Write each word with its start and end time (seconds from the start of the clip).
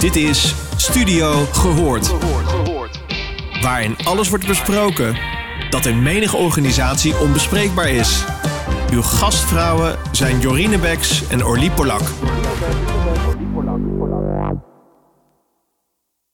Dit 0.00 0.16
is 0.16 0.54
Studio 0.76 1.30
Gehoord. 1.32 2.08
Waarin 3.62 3.96
alles 3.96 4.28
wordt 4.28 4.46
besproken 4.46 5.16
dat 5.70 5.86
in 5.86 6.02
menige 6.02 6.36
organisatie 6.36 7.18
onbespreekbaar 7.18 7.88
is. 7.88 8.24
Uw 8.92 9.02
gastvrouwen 9.02 9.98
zijn 10.12 10.40
Jorine 10.40 10.78
Beks 10.78 11.28
en 11.28 11.44
Orlie 11.44 11.70
Polak. 11.70 12.00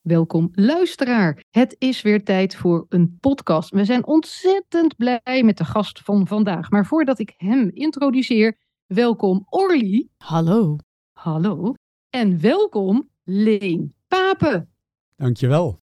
Welkom 0.00 0.48
luisteraar. 0.52 1.44
Het 1.50 1.76
is 1.78 2.02
weer 2.02 2.24
tijd 2.24 2.56
voor 2.56 2.86
een 2.88 3.18
podcast. 3.20 3.70
We 3.70 3.84
zijn 3.84 4.06
ontzettend 4.06 4.96
blij 4.96 5.42
met 5.44 5.58
de 5.58 5.64
gast 5.64 6.00
van 6.00 6.26
vandaag. 6.26 6.70
Maar 6.70 6.86
voordat 6.86 7.18
ik 7.18 7.34
hem 7.36 7.70
introduceer, 7.72 8.58
welkom 8.86 9.46
Orly. 9.48 10.08
Hallo. 10.16 10.76
Hallo. 11.12 11.74
En 12.10 12.40
welkom 12.40 13.14
Leen 13.28 13.94
Papen. 14.08 14.68
Dankjewel. 15.16 15.80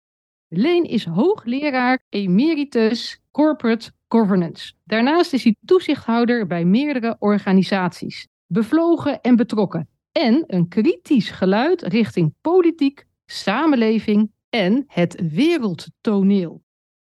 Leen 0.48 0.84
is 0.84 1.06
hoogleraar 1.06 2.06
emeritus 2.10 3.22
corporate 3.32 3.92
governance. 4.08 4.74
Daarnaast 4.84 5.34
is 5.34 5.44
hij 5.44 5.56
toezichthouder 5.66 6.48
bij 6.48 6.66
meerdere 6.66 7.16
organisaties. 7.20 8.28
Bevlogen 8.46 9.22
en 9.22 9.36
betrokken. 9.36 9.90
En 10.12 10.44
een 10.48 10.68
kritisch 10.68 11.30
geluid 11.30 11.82
richting 11.82 12.34
politiek, 12.42 13.06
samenleving 13.26 14.32
en 14.50 14.84
het 14.88 15.22
wereldtoneel. 15.32 16.64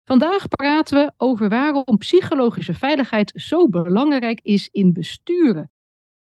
Vandaag 0.03 0.48
praten 0.48 0.98
we 0.98 1.11
over 1.17 1.50
waarom 1.50 1.98
psychologische 1.98 2.73
veiligheid 2.73 3.31
zo 3.36 3.70
belangrijk 3.70 4.39
is 4.44 4.70
in 4.72 4.94
besturen. 4.94 5.72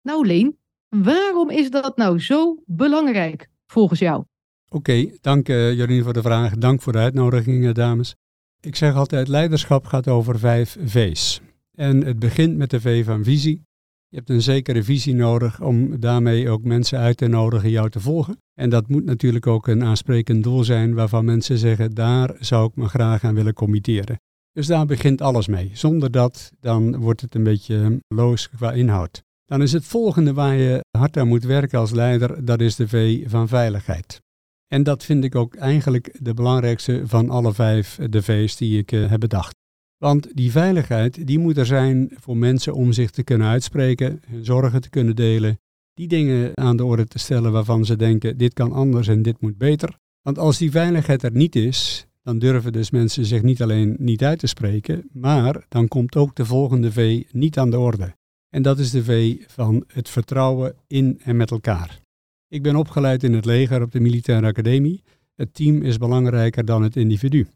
Nou 0.02 0.26
Leen, 0.26 0.58
waarom 0.88 1.50
is 1.50 1.70
dat 1.70 1.96
nou 1.96 2.20
zo 2.20 2.62
belangrijk 2.66 3.48
volgens 3.70 4.00
jou? 4.00 4.24
Oké, 4.68 5.10
dank 5.20 5.48
uh, 5.48 5.72
Jorien 5.72 6.04
voor 6.04 6.12
de 6.12 6.22
vraag. 6.22 6.56
Dank 6.56 6.82
voor 6.82 6.92
de 6.92 6.98
uitnodiging, 6.98 7.66
eh, 7.66 7.74
dames. 7.74 8.14
Ik 8.60 8.76
zeg 8.76 8.94
altijd, 8.94 9.28
leiderschap 9.28 9.84
gaat 9.84 10.08
over 10.08 10.38
vijf 10.38 10.76
V's. 10.84 11.40
En 11.76 12.04
het 12.04 12.18
begint 12.18 12.56
met 12.56 12.70
de 12.70 12.80
V 12.80 13.04
van 13.04 13.24
visie. 13.24 13.62
Je 14.08 14.16
hebt 14.16 14.30
een 14.30 14.42
zekere 14.42 14.82
visie 14.82 15.14
nodig 15.14 15.60
om 15.62 16.00
daarmee 16.00 16.50
ook 16.50 16.62
mensen 16.62 16.98
uit 16.98 17.16
te 17.16 17.26
nodigen 17.26 17.70
jou 17.70 17.90
te 17.90 18.00
volgen. 18.00 18.38
En 18.54 18.70
dat 18.70 18.88
moet 18.88 19.04
natuurlijk 19.04 19.46
ook 19.46 19.66
een 19.66 19.84
aansprekend 19.84 20.42
doel 20.42 20.64
zijn 20.64 20.94
waarvan 20.94 21.24
mensen 21.24 21.58
zeggen, 21.58 21.94
daar 21.94 22.34
zou 22.38 22.68
ik 22.68 22.76
me 22.76 22.88
graag 22.88 23.24
aan 23.24 23.34
willen 23.34 23.54
committeren. 23.54 24.20
Dus 24.52 24.66
daar 24.66 24.86
begint 24.86 25.20
alles 25.20 25.48
mee. 25.48 25.70
Zonder 25.72 26.10
dat, 26.10 26.52
dan 26.60 26.96
wordt 26.96 27.20
het 27.20 27.34
een 27.34 27.42
beetje 27.42 28.00
loos 28.08 28.48
qua 28.48 28.72
inhoud. 28.72 29.22
Dan 29.50 29.62
is 29.62 29.72
het 29.72 29.84
volgende 29.84 30.32
waar 30.32 30.54
je 30.54 30.84
hard 30.98 31.16
aan 31.16 31.28
moet 31.28 31.44
werken 31.44 31.78
als 31.78 31.90
leider, 31.90 32.44
dat 32.44 32.60
is 32.60 32.76
de 32.76 32.88
V 32.88 33.22
van 33.30 33.48
veiligheid. 33.48 34.20
En 34.66 34.82
dat 34.82 35.04
vind 35.04 35.24
ik 35.24 35.34
ook 35.34 35.54
eigenlijk 35.54 36.16
de 36.20 36.34
belangrijkste 36.34 37.02
van 37.04 37.30
alle 37.30 37.54
vijf 37.54 37.98
de 38.10 38.22
V's 38.22 38.56
die 38.56 38.78
ik 38.78 38.92
uh, 38.92 39.10
heb 39.10 39.20
bedacht. 39.20 39.54
Want 39.96 40.36
die 40.36 40.50
veiligheid, 40.50 41.26
die 41.26 41.38
moet 41.38 41.56
er 41.56 41.66
zijn 41.66 42.10
voor 42.14 42.36
mensen 42.36 42.74
om 42.74 42.92
zich 42.92 43.10
te 43.10 43.22
kunnen 43.22 43.46
uitspreken, 43.46 44.20
hun 44.26 44.44
zorgen 44.44 44.80
te 44.80 44.90
kunnen 44.90 45.16
delen, 45.16 45.58
die 45.94 46.08
dingen 46.08 46.56
aan 46.56 46.76
de 46.76 46.84
orde 46.84 47.06
te 47.06 47.18
stellen 47.18 47.52
waarvan 47.52 47.84
ze 47.84 47.96
denken, 47.96 48.38
dit 48.38 48.52
kan 48.52 48.72
anders 48.72 49.08
en 49.08 49.22
dit 49.22 49.40
moet 49.40 49.58
beter. 49.58 49.96
Want 50.22 50.38
als 50.38 50.58
die 50.58 50.70
veiligheid 50.70 51.22
er 51.22 51.32
niet 51.32 51.56
is, 51.56 52.06
dan 52.22 52.38
durven 52.38 52.72
dus 52.72 52.90
mensen 52.90 53.24
zich 53.24 53.42
niet 53.42 53.62
alleen 53.62 53.96
niet 53.98 54.24
uit 54.24 54.38
te 54.38 54.46
spreken, 54.46 55.08
maar 55.12 55.64
dan 55.68 55.88
komt 55.88 56.16
ook 56.16 56.34
de 56.34 56.44
volgende 56.44 56.92
V 56.92 57.22
niet 57.30 57.58
aan 57.58 57.70
de 57.70 57.78
orde. 57.78 58.18
En 58.50 58.62
dat 58.62 58.78
is 58.78 58.90
de 58.90 59.04
V 59.04 59.36
van 59.46 59.84
het 59.86 60.08
vertrouwen 60.08 60.74
in 60.86 61.20
en 61.24 61.36
met 61.36 61.50
elkaar. 61.50 62.00
Ik 62.48 62.62
ben 62.62 62.76
opgeleid 62.76 63.22
in 63.22 63.34
het 63.34 63.44
leger 63.44 63.82
op 63.82 63.92
de 63.92 64.00
militaire 64.00 64.46
academie. 64.46 65.02
Het 65.34 65.54
team 65.54 65.82
is 65.82 65.98
belangrijker 65.98 66.64
dan 66.64 66.82
het 66.82 66.96
individu. 66.96 67.46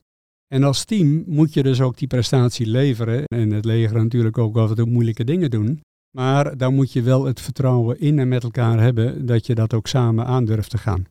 En 0.48 0.62
als 0.62 0.84
team 0.84 1.24
moet 1.26 1.54
je 1.54 1.62
dus 1.62 1.80
ook 1.80 1.98
die 1.98 2.08
prestatie 2.08 2.66
leveren. 2.66 3.24
En 3.24 3.50
het 3.50 3.64
leger 3.64 3.96
natuurlijk 3.96 4.38
ook 4.38 4.56
af 4.56 4.76
en 4.76 4.92
moeilijke 4.92 5.24
dingen 5.24 5.50
doen. 5.50 5.80
Maar 6.16 6.56
dan 6.56 6.74
moet 6.74 6.92
je 6.92 7.02
wel 7.02 7.24
het 7.24 7.40
vertrouwen 7.40 8.00
in 8.00 8.18
en 8.18 8.28
met 8.28 8.42
elkaar 8.42 8.80
hebben 8.80 9.26
dat 9.26 9.46
je 9.46 9.54
dat 9.54 9.74
ook 9.74 9.86
samen 9.86 10.26
aandurft 10.26 10.70
te 10.70 10.78
gaan. 10.78 11.04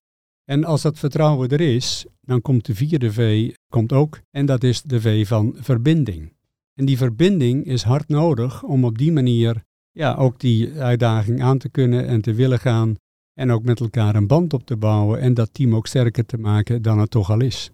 En 0.45 0.63
als 0.63 0.81
dat 0.81 0.99
vertrouwen 0.99 1.49
er 1.49 1.61
is, 1.61 2.05
dan 2.21 2.41
komt 2.41 2.65
de 2.65 2.75
vierde 2.75 3.11
V 3.11 3.51
komt 3.67 3.93
ook. 3.93 4.21
En 4.31 4.45
dat 4.45 4.63
is 4.63 4.81
de 4.81 5.01
V 5.01 5.27
van 5.27 5.55
verbinding. 5.57 6.33
En 6.73 6.85
die 6.85 6.97
verbinding 6.97 7.65
is 7.65 7.83
hard 7.83 8.07
nodig 8.07 8.63
om 8.63 8.85
op 8.85 8.97
die 8.97 9.11
manier 9.11 9.63
ja, 9.93 10.15
ook 10.15 10.39
die 10.39 10.81
uitdaging 10.81 11.41
aan 11.41 11.57
te 11.57 11.69
kunnen 11.69 12.07
en 12.07 12.21
te 12.21 12.33
willen 12.33 12.59
gaan. 12.59 12.95
En 13.33 13.51
ook 13.51 13.63
met 13.63 13.79
elkaar 13.79 14.15
een 14.15 14.27
band 14.27 14.53
op 14.53 14.65
te 14.65 14.77
bouwen 14.77 15.19
en 15.19 15.33
dat 15.33 15.53
team 15.53 15.75
ook 15.75 15.87
sterker 15.87 16.25
te 16.25 16.37
maken 16.37 16.81
dan 16.81 16.99
het 16.99 17.11
toch 17.11 17.29
al 17.29 17.41
is. 17.41 17.71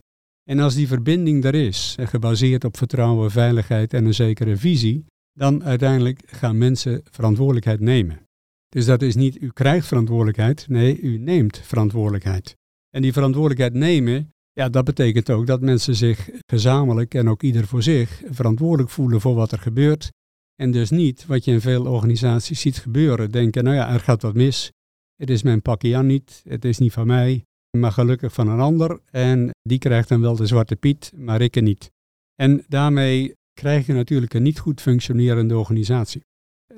En 0.49 0.59
als 0.59 0.75
die 0.75 0.87
verbinding 0.87 1.43
er 1.43 1.55
is, 1.55 1.95
gebaseerd 1.99 2.63
op 2.63 2.77
vertrouwen, 2.77 3.31
veiligheid 3.31 3.93
en 3.93 4.05
een 4.05 4.13
zekere 4.13 4.57
visie, 4.57 5.05
dan 5.33 5.63
uiteindelijk 5.63 6.21
gaan 6.25 6.57
mensen 6.57 7.01
verantwoordelijkheid 7.11 7.79
nemen. 7.79 8.21
Dus 8.69 8.85
dat 8.85 9.01
is 9.01 9.15
niet 9.15 9.41
u 9.41 9.49
krijgt 9.49 9.87
verantwoordelijkheid, 9.87 10.65
nee, 10.67 10.99
u 10.99 11.17
neemt 11.17 11.57
verantwoordelijkheid. 11.57 12.55
En 12.89 13.01
die 13.01 13.13
verantwoordelijkheid 13.13 13.73
nemen, 13.73 14.31
ja, 14.51 14.69
dat 14.69 14.85
betekent 14.85 15.29
ook 15.29 15.47
dat 15.47 15.61
mensen 15.61 15.95
zich 15.95 16.29
gezamenlijk 16.45 17.13
en 17.13 17.29
ook 17.29 17.41
ieder 17.41 17.67
voor 17.67 17.83
zich 17.83 18.21
verantwoordelijk 18.29 18.89
voelen 18.89 19.21
voor 19.21 19.35
wat 19.35 19.51
er 19.51 19.59
gebeurt. 19.59 20.11
En 20.59 20.71
dus 20.71 20.89
niet, 20.89 21.25
wat 21.25 21.45
je 21.45 21.51
in 21.51 21.61
veel 21.61 21.85
organisaties 21.85 22.61
ziet 22.61 22.77
gebeuren, 22.77 23.31
denken, 23.31 23.63
nou 23.63 23.75
ja, 23.75 23.93
er 23.93 23.99
gaat 23.99 24.21
wat 24.21 24.33
mis, 24.33 24.71
het 25.15 25.29
is 25.29 25.43
mijn 25.43 25.61
pakje 25.61 25.95
aan 25.95 26.05
niet, 26.05 26.41
het 26.47 26.65
is 26.65 26.77
niet 26.77 26.93
van 26.93 27.07
mij, 27.07 27.43
maar 27.77 27.91
gelukkig 27.91 28.33
van 28.33 28.47
een 28.47 28.59
ander. 28.59 28.99
En 29.11 29.49
die 29.61 29.77
krijgt 29.77 30.09
dan 30.09 30.21
wel 30.21 30.35
de 30.35 30.45
zwarte 30.45 30.75
piet, 30.75 31.11
maar 31.15 31.41
ik 31.41 31.55
er 31.55 31.61
niet. 31.61 31.91
En 32.35 32.63
daarmee 32.67 33.33
krijg 33.53 33.85
je 33.85 33.93
natuurlijk 33.93 34.33
een 34.33 34.43
niet 34.43 34.59
goed 34.59 34.81
functionerende 34.81 35.57
organisatie. 35.57 36.21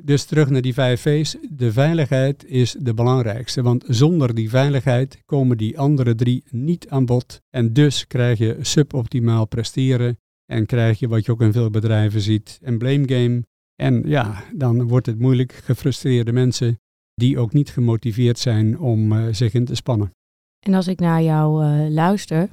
Dus 0.03 0.25
terug 0.25 0.49
naar 0.49 0.61
die 0.61 0.73
vijf 0.73 1.01
V's. 1.01 1.37
De 1.49 1.71
veiligheid 1.71 2.45
is 2.45 2.75
de 2.79 2.93
belangrijkste, 2.93 3.61
want 3.61 3.83
zonder 3.87 4.35
die 4.35 4.49
veiligheid 4.49 5.21
komen 5.25 5.57
die 5.57 5.79
andere 5.79 6.15
drie 6.15 6.43
niet 6.49 6.89
aan 6.89 7.05
bod. 7.05 7.41
En 7.49 7.73
dus 7.73 8.07
krijg 8.07 8.37
je 8.37 8.57
suboptimaal 8.61 9.47
presteren 9.47 10.17
en 10.45 10.65
krijg 10.65 10.99
je 10.99 11.07
wat 11.07 11.25
je 11.25 11.31
ook 11.31 11.41
in 11.41 11.51
veel 11.51 11.69
bedrijven 11.69 12.21
ziet, 12.21 12.59
een 12.61 12.77
blame 12.77 13.07
game. 13.07 13.49
En 13.81 14.01
ja, 14.05 14.43
dan 14.53 14.87
wordt 14.87 15.05
het 15.05 15.19
moeilijk 15.19 15.51
gefrustreerde 15.51 16.31
mensen 16.31 16.79
die 17.13 17.39
ook 17.39 17.53
niet 17.53 17.69
gemotiveerd 17.69 18.39
zijn 18.39 18.79
om 18.79 19.11
uh, 19.11 19.33
zich 19.33 19.53
in 19.53 19.65
te 19.65 19.75
spannen. 19.75 20.11
En 20.59 20.73
als 20.73 20.87
ik 20.87 20.99
naar 20.99 21.21
jou 21.21 21.65
uh, 21.65 21.89
luister, 21.89 22.49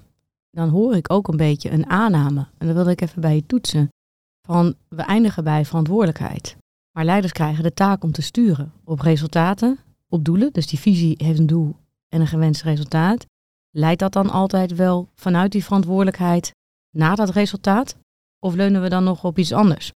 dan 0.50 0.68
hoor 0.68 0.96
ik 0.96 1.12
ook 1.12 1.28
een 1.28 1.36
beetje 1.36 1.70
een 1.70 1.86
aanname. 1.86 2.46
En 2.58 2.66
dat 2.66 2.76
wilde 2.76 2.90
ik 2.90 3.00
even 3.00 3.20
bij 3.20 3.34
je 3.34 3.46
toetsen. 3.46 3.88
Van 4.46 4.74
we 4.88 5.02
eindigen 5.02 5.44
bij 5.44 5.64
verantwoordelijkheid. 5.64 6.56
Maar 6.92 7.04
leiders 7.04 7.32
krijgen 7.32 7.62
de 7.62 7.74
taak 7.74 8.02
om 8.04 8.12
te 8.12 8.22
sturen 8.22 8.72
op 8.84 9.00
resultaten, 9.00 9.78
op 10.08 10.24
doelen. 10.24 10.52
Dus 10.52 10.66
die 10.66 10.78
visie 10.78 11.14
heeft 11.24 11.38
een 11.38 11.46
doel 11.46 11.76
en 12.08 12.20
een 12.20 12.26
gewenst 12.26 12.62
resultaat. 12.62 13.26
Leidt 13.70 14.00
dat 14.00 14.12
dan 14.12 14.30
altijd 14.30 14.74
wel 14.74 15.08
vanuit 15.14 15.52
die 15.52 15.64
verantwoordelijkheid 15.64 16.50
naar 16.90 17.16
dat 17.16 17.30
resultaat? 17.30 17.96
Of 18.38 18.54
leunen 18.54 18.82
we 18.82 18.88
dan 18.88 19.04
nog 19.04 19.24
op 19.24 19.38
iets 19.38 19.52
anders? 19.52 19.92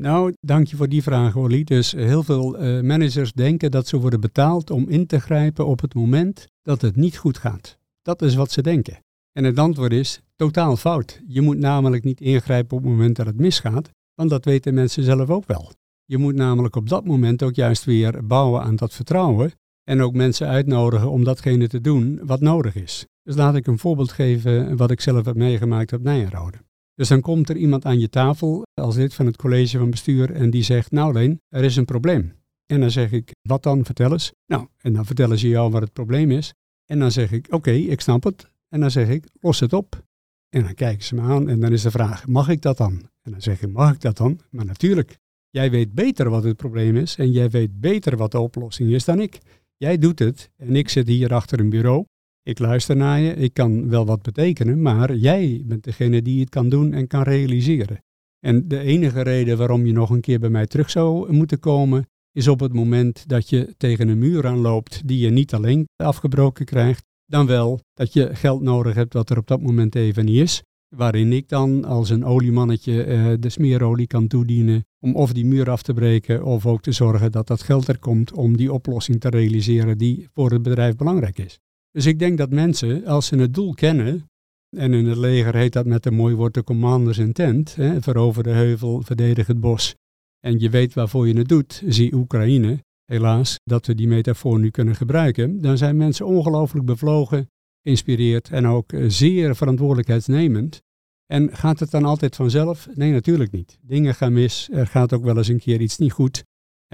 Nou, 0.00 0.34
dank 0.40 0.66
je 0.66 0.76
voor 0.76 0.88
die 0.88 1.02
vraag, 1.02 1.36
Olly. 1.36 1.64
Dus 1.64 1.92
heel 1.92 2.22
veel 2.22 2.62
uh, 2.62 2.82
managers 2.82 3.32
denken 3.32 3.70
dat 3.70 3.86
ze 3.86 3.96
worden 3.96 4.20
betaald 4.20 4.70
om 4.70 4.88
in 4.88 5.06
te 5.06 5.20
grijpen 5.20 5.66
op 5.66 5.80
het 5.80 5.94
moment 5.94 6.46
dat 6.62 6.80
het 6.82 6.96
niet 6.96 7.16
goed 7.16 7.38
gaat. 7.38 7.78
Dat 8.02 8.22
is 8.22 8.34
wat 8.34 8.50
ze 8.50 8.62
denken. 8.62 8.98
En 9.32 9.44
het 9.44 9.58
antwoord 9.58 9.92
is 9.92 10.20
totaal 10.34 10.76
fout. 10.76 11.20
Je 11.26 11.40
moet 11.40 11.58
namelijk 11.58 12.04
niet 12.04 12.20
ingrijpen 12.20 12.76
op 12.76 12.82
het 12.82 12.92
moment 12.92 13.16
dat 13.16 13.26
het 13.26 13.36
misgaat, 13.36 13.90
want 14.14 14.30
dat 14.30 14.44
weten 14.44 14.74
mensen 14.74 15.02
zelf 15.02 15.30
ook 15.30 15.46
wel. 15.46 15.72
Je 16.04 16.18
moet 16.18 16.34
namelijk 16.34 16.76
op 16.76 16.88
dat 16.88 17.04
moment 17.04 17.42
ook 17.42 17.54
juist 17.54 17.84
weer 17.84 18.26
bouwen 18.26 18.62
aan 18.62 18.76
dat 18.76 18.94
vertrouwen 18.94 19.52
en 19.84 20.00
ook 20.00 20.14
mensen 20.14 20.46
uitnodigen 20.48 21.10
om 21.10 21.24
datgene 21.24 21.68
te 21.68 21.80
doen 21.80 22.20
wat 22.22 22.40
nodig 22.40 22.74
is. 22.74 23.06
Dus 23.22 23.36
laat 23.36 23.54
ik 23.54 23.66
een 23.66 23.78
voorbeeld 23.78 24.12
geven 24.12 24.76
wat 24.76 24.90
ik 24.90 25.00
zelf 25.00 25.24
heb 25.24 25.36
meegemaakt 25.36 25.92
op 25.92 26.02
Nijenrode. 26.02 26.65
Dus 26.96 27.08
dan 27.08 27.20
komt 27.20 27.48
er 27.48 27.56
iemand 27.56 27.84
aan 27.84 27.98
je 27.98 28.08
tafel 28.08 28.62
als 28.74 28.96
lid 28.96 29.14
van 29.14 29.26
het 29.26 29.36
college 29.36 29.78
van 29.78 29.90
bestuur 29.90 30.32
en 30.32 30.50
die 30.50 30.62
zegt, 30.62 30.90
nou 30.90 31.12
Leen, 31.12 31.40
er 31.48 31.64
is 31.64 31.76
een 31.76 31.84
probleem. 31.84 32.32
En 32.66 32.80
dan 32.80 32.90
zeg 32.90 33.12
ik, 33.12 33.34
wat 33.42 33.62
dan? 33.62 33.84
Vertel 33.84 34.12
eens. 34.12 34.32
Nou, 34.46 34.66
en 34.80 34.92
dan 34.92 35.06
vertellen 35.06 35.38
ze 35.38 35.48
jou 35.48 35.70
wat 35.70 35.82
het 35.82 35.92
probleem 35.92 36.30
is. 36.30 36.52
En 36.84 36.98
dan 36.98 37.12
zeg 37.12 37.32
ik, 37.32 37.46
oké, 37.50 37.70
ik 37.70 38.00
snap 38.00 38.24
het. 38.24 38.50
En 38.68 38.80
dan 38.80 38.90
zeg 38.90 39.08
ik, 39.08 39.24
los 39.40 39.60
het 39.60 39.72
op. 39.72 40.04
En 40.48 40.62
dan 40.62 40.74
kijken 40.74 41.04
ze 41.04 41.14
me 41.14 41.20
aan 41.20 41.48
en 41.48 41.60
dan 41.60 41.72
is 41.72 41.82
de 41.82 41.90
vraag, 41.90 42.26
mag 42.26 42.48
ik 42.48 42.62
dat 42.62 42.76
dan? 42.76 43.08
En 43.22 43.30
dan 43.32 43.42
zeg 43.42 43.62
ik, 43.62 43.72
mag 43.72 43.92
ik 43.92 44.00
dat 44.00 44.16
dan? 44.16 44.40
Maar 44.50 44.64
natuurlijk, 44.64 45.18
jij 45.50 45.70
weet 45.70 45.92
beter 45.92 46.30
wat 46.30 46.44
het 46.44 46.56
probleem 46.56 46.96
is 46.96 47.16
en 47.16 47.30
jij 47.30 47.50
weet 47.50 47.80
beter 47.80 48.16
wat 48.16 48.32
de 48.32 48.40
oplossing 48.40 48.90
is 48.90 49.04
dan 49.04 49.20
ik. 49.20 49.38
Jij 49.76 49.98
doet 49.98 50.18
het 50.18 50.50
en 50.56 50.76
ik 50.76 50.88
zit 50.88 51.06
hier 51.06 51.34
achter 51.34 51.60
een 51.60 51.70
bureau 51.70 52.04
ik 52.46 52.58
luister 52.58 52.96
naar 52.96 53.20
je, 53.20 53.34
ik 53.34 53.54
kan 53.54 53.88
wel 53.88 54.06
wat 54.06 54.22
betekenen, 54.22 54.82
maar 54.82 55.14
jij 55.14 55.62
bent 55.64 55.84
degene 55.84 56.22
die 56.22 56.40
het 56.40 56.48
kan 56.48 56.68
doen 56.68 56.92
en 56.92 57.06
kan 57.06 57.22
realiseren. 57.22 58.04
En 58.40 58.68
de 58.68 58.78
enige 58.78 59.20
reden 59.20 59.58
waarom 59.58 59.86
je 59.86 59.92
nog 59.92 60.10
een 60.10 60.20
keer 60.20 60.40
bij 60.40 60.50
mij 60.50 60.66
terug 60.66 60.90
zou 60.90 61.32
moeten 61.32 61.58
komen, 61.58 62.06
is 62.32 62.48
op 62.48 62.60
het 62.60 62.72
moment 62.72 63.28
dat 63.28 63.48
je 63.48 63.74
tegen 63.76 64.08
een 64.08 64.18
muur 64.18 64.46
aanloopt 64.46 65.08
die 65.08 65.18
je 65.18 65.30
niet 65.30 65.54
alleen 65.54 65.88
afgebroken 65.96 66.64
krijgt, 66.64 67.04
dan 67.24 67.46
wel 67.46 67.80
dat 67.94 68.12
je 68.12 68.34
geld 68.34 68.62
nodig 68.62 68.94
hebt 68.94 69.12
wat 69.12 69.30
er 69.30 69.38
op 69.38 69.46
dat 69.46 69.60
moment 69.60 69.94
even 69.94 70.24
niet 70.24 70.40
is. 70.40 70.62
Waarin 70.96 71.32
ik 71.32 71.48
dan 71.48 71.84
als 71.84 72.10
een 72.10 72.24
oliemannetje 72.24 73.06
uh, 73.06 73.32
de 73.40 73.48
smeerolie 73.48 74.06
kan 74.06 74.26
toedienen 74.26 74.84
om 75.00 75.14
of 75.14 75.32
die 75.32 75.46
muur 75.46 75.70
af 75.70 75.82
te 75.82 75.94
breken 75.94 76.44
of 76.44 76.66
ook 76.66 76.82
te 76.82 76.92
zorgen 76.92 77.32
dat 77.32 77.46
dat 77.46 77.62
geld 77.62 77.88
er 77.88 77.98
komt 77.98 78.32
om 78.32 78.56
die 78.56 78.72
oplossing 78.72 79.20
te 79.20 79.28
realiseren 79.28 79.98
die 79.98 80.28
voor 80.32 80.50
het 80.50 80.62
bedrijf 80.62 80.96
belangrijk 80.96 81.38
is. 81.38 81.58
Dus 81.96 82.06
ik 82.06 82.18
denk 82.18 82.38
dat 82.38 82.50
mensen, 82.50 83.06
als 83.06 83.26
ze 83.26 83.36
het 83.36 83.54
doel 83.54 83.74
kennen, 83.74 84.30
en 84.76 84.92
in 84.92 85.06
het 85.06 85.16
leger 85.18 85.54
heet 85.54 85.72
dat 85.72 85.86
met 85.86 86.06
een 86.06 86.14
mooi 86.14 86.34
woord 86.34 86.54
de 86.54 86.64
commanders 86.64 87.18
intent, 87.18 87.74
hè, 87.74 88.02
verover 88.02 88.42
de 88.42 88.50
heuvel, 88.50 89.02
verdedig 89.02 89.46
het 89.46 89.60
bos, 89.60 89.94
en 90.40 90.58
je 90.58 90.70
weet 90.70 90.94
waarvoor 90.94 91.28
je 91.28 91.36
het 91.36 91.48
doet, 91.48 91.82
zie 91.86 92.14
Oekraïne, 92.14 92.84
helaas, 93.04 93.58
dat 93.64 93.86
we 93.86 93.94
die 93.94 94.08
metafoor 94.08 94.58
nu 94.58 94.70
kunnen 94.70 94.96
gebruiken, 94.96 95.60
dan 95.60 95.78
zijn 95.78 95.96
mensen 95.96 96.26
ongelooflijk 96.26 96.86
bevlogen, 96.86 97.48
geïnspireerd 97.82 98.50
en 98.50 98.66
ook 98.66 98.92
eh, 98.92 99.04
zeer 99.08 99.56
verantwoordelijkheidsnemend. 99.56 100.82
En 101.26 101.56
gaat 101.56 101.80
het 101.80 101.90
dan 101.90 102.04
altijd 102.04 102.36
vanzelf? 102.36 102.88
Nee, 102.94 103.12
natuurlijk 103.12 103.52
niet. 103.52 103.78
Dingen 103.82 104.14
gaan 104.14 104.32
mis, 104.32 104.68
er 104.72 104.86
gaat 104.86 105.12
ook 105.12 105.24
wel 105.24 105.36
eens 105.36 105.48
een 105.48 105.58
keer 105.58 105.80
iets 105.80 105.98
niet 105.98 106.12
goed. 106.12 106.44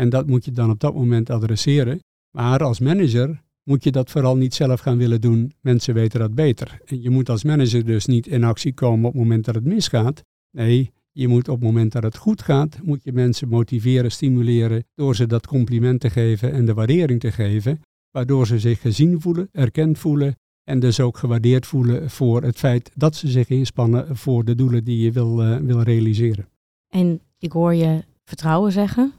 En 0.00 0.08
dat 0.08 0.26
moet 0.26 0.44
je 0.44 0.52
dan 0.52 0.70
op 0.70 0.80
dat 0.80 0.94
moment 0.94 1.30
adresseren. 1.30 2.00
Maar 2.36 2.62
als 2.62 2.80
manager 2.80 3.42
moet 3.64 3.84
je 3.84 3.90
dat 3.90 4.10
vooral 4.10 4.36
niet 4.36 4.54
zelf 4.54 4.80
gaan 4.80 4.98
willen 4.98 5.20
doen. 5.20 5.52
Mensen 5.60 5.94
weten 5.94 6.20
dat 6.20 6.34
beter. 6.34 6.80
En 6.84 7.02
je 7.02 7.10
moet 7.10 7.28
als 7.28 7.44
manager 7.44 7.84
dus 7.84 8.06
niet 8.06 8.26
in 8.26 8.44
actie 8.44 8.74
komen 8.74 9.06
op 9.06 9.12
het 9.12 9.22
moment 9.22 9.44
dat 9.44 9.54
het 9.54 9.64
misgaat. 9.64 10.22
Nee, 10.50 10.92
je 11.12 11.28
moet 11.28 11.48
op 11.48 11.54
het 11.54 11.64
moment 11.64 11.92
dat 11.92 12.02
het 12.02 12.16
goed 12.16 12.42
gaat, 12.42 12.78
moet 12.82 13.04
je 13.04 13.12
mensen 13.12 13.48
motiveren, 13.48 14.12
stimuleren 14.12 14.84
door 14.94 15.16
ze 15.16 15.26
dat 15.26 15.46
compliment 15.46 16.00
te 16.00 16.10
geven 16.10 16.52
en 16.52 16.64
de 16.64 16.74
waardering 16.74 17.20
te 17.20 17.32
geven, 17.32 17.80
waardoor 18.10 18.46
ze 18.46 18.58
zich 18.58 18.80
gezien 18.80 19.20
voelen, 19.20 19.48
erkend 19.52 19.98
voelen 19.98 20.36
en 20.64 20.80
dus 20.80 21.00
ook 21.00 21.18
gewaardeerd 21.18 21.66
voelen 21.66 22.10
voor 22.10 22.42
het 22.42 22.58
feit 22.58 22.90
dat 22.94 23.16
ze 23.16 23.28
zich 23.28 23.48
inspannen 23.48 24.16
voor 24.16 24.44
de 24.44 24.54
doelen 24.54 24.84
die 24.84 24.98
je 24.98 25.12
wil, 25.12 25.42
uh, 25.42 25.56
wil 25.56 25.80
realiseren. 25.80 26.48
En 26.88 27.20
ik 27.38 27.52
hoor 27.52 27.74
je 27.74 28.04
vertrouwen 28.24 28.72
zeggen, 28.72 29.12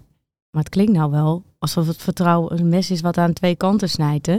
maar 0.54 0.64
het 0.64 0.70
klinkt 0.70 0.92
nou 0.92 1.12
wel 1.12 1.44
alsof 1.60 1.88
het 1.88 2.02
vertrouwen 2.02 2.60
een 2.60 2.70
mes 2.70 2.92
is 2.92 3.02
wat 3.02 3.18
aan 3.18 3.34
twee 3.34 3.56
kanten 3.56 3.90
snijdt. 3.90 4.30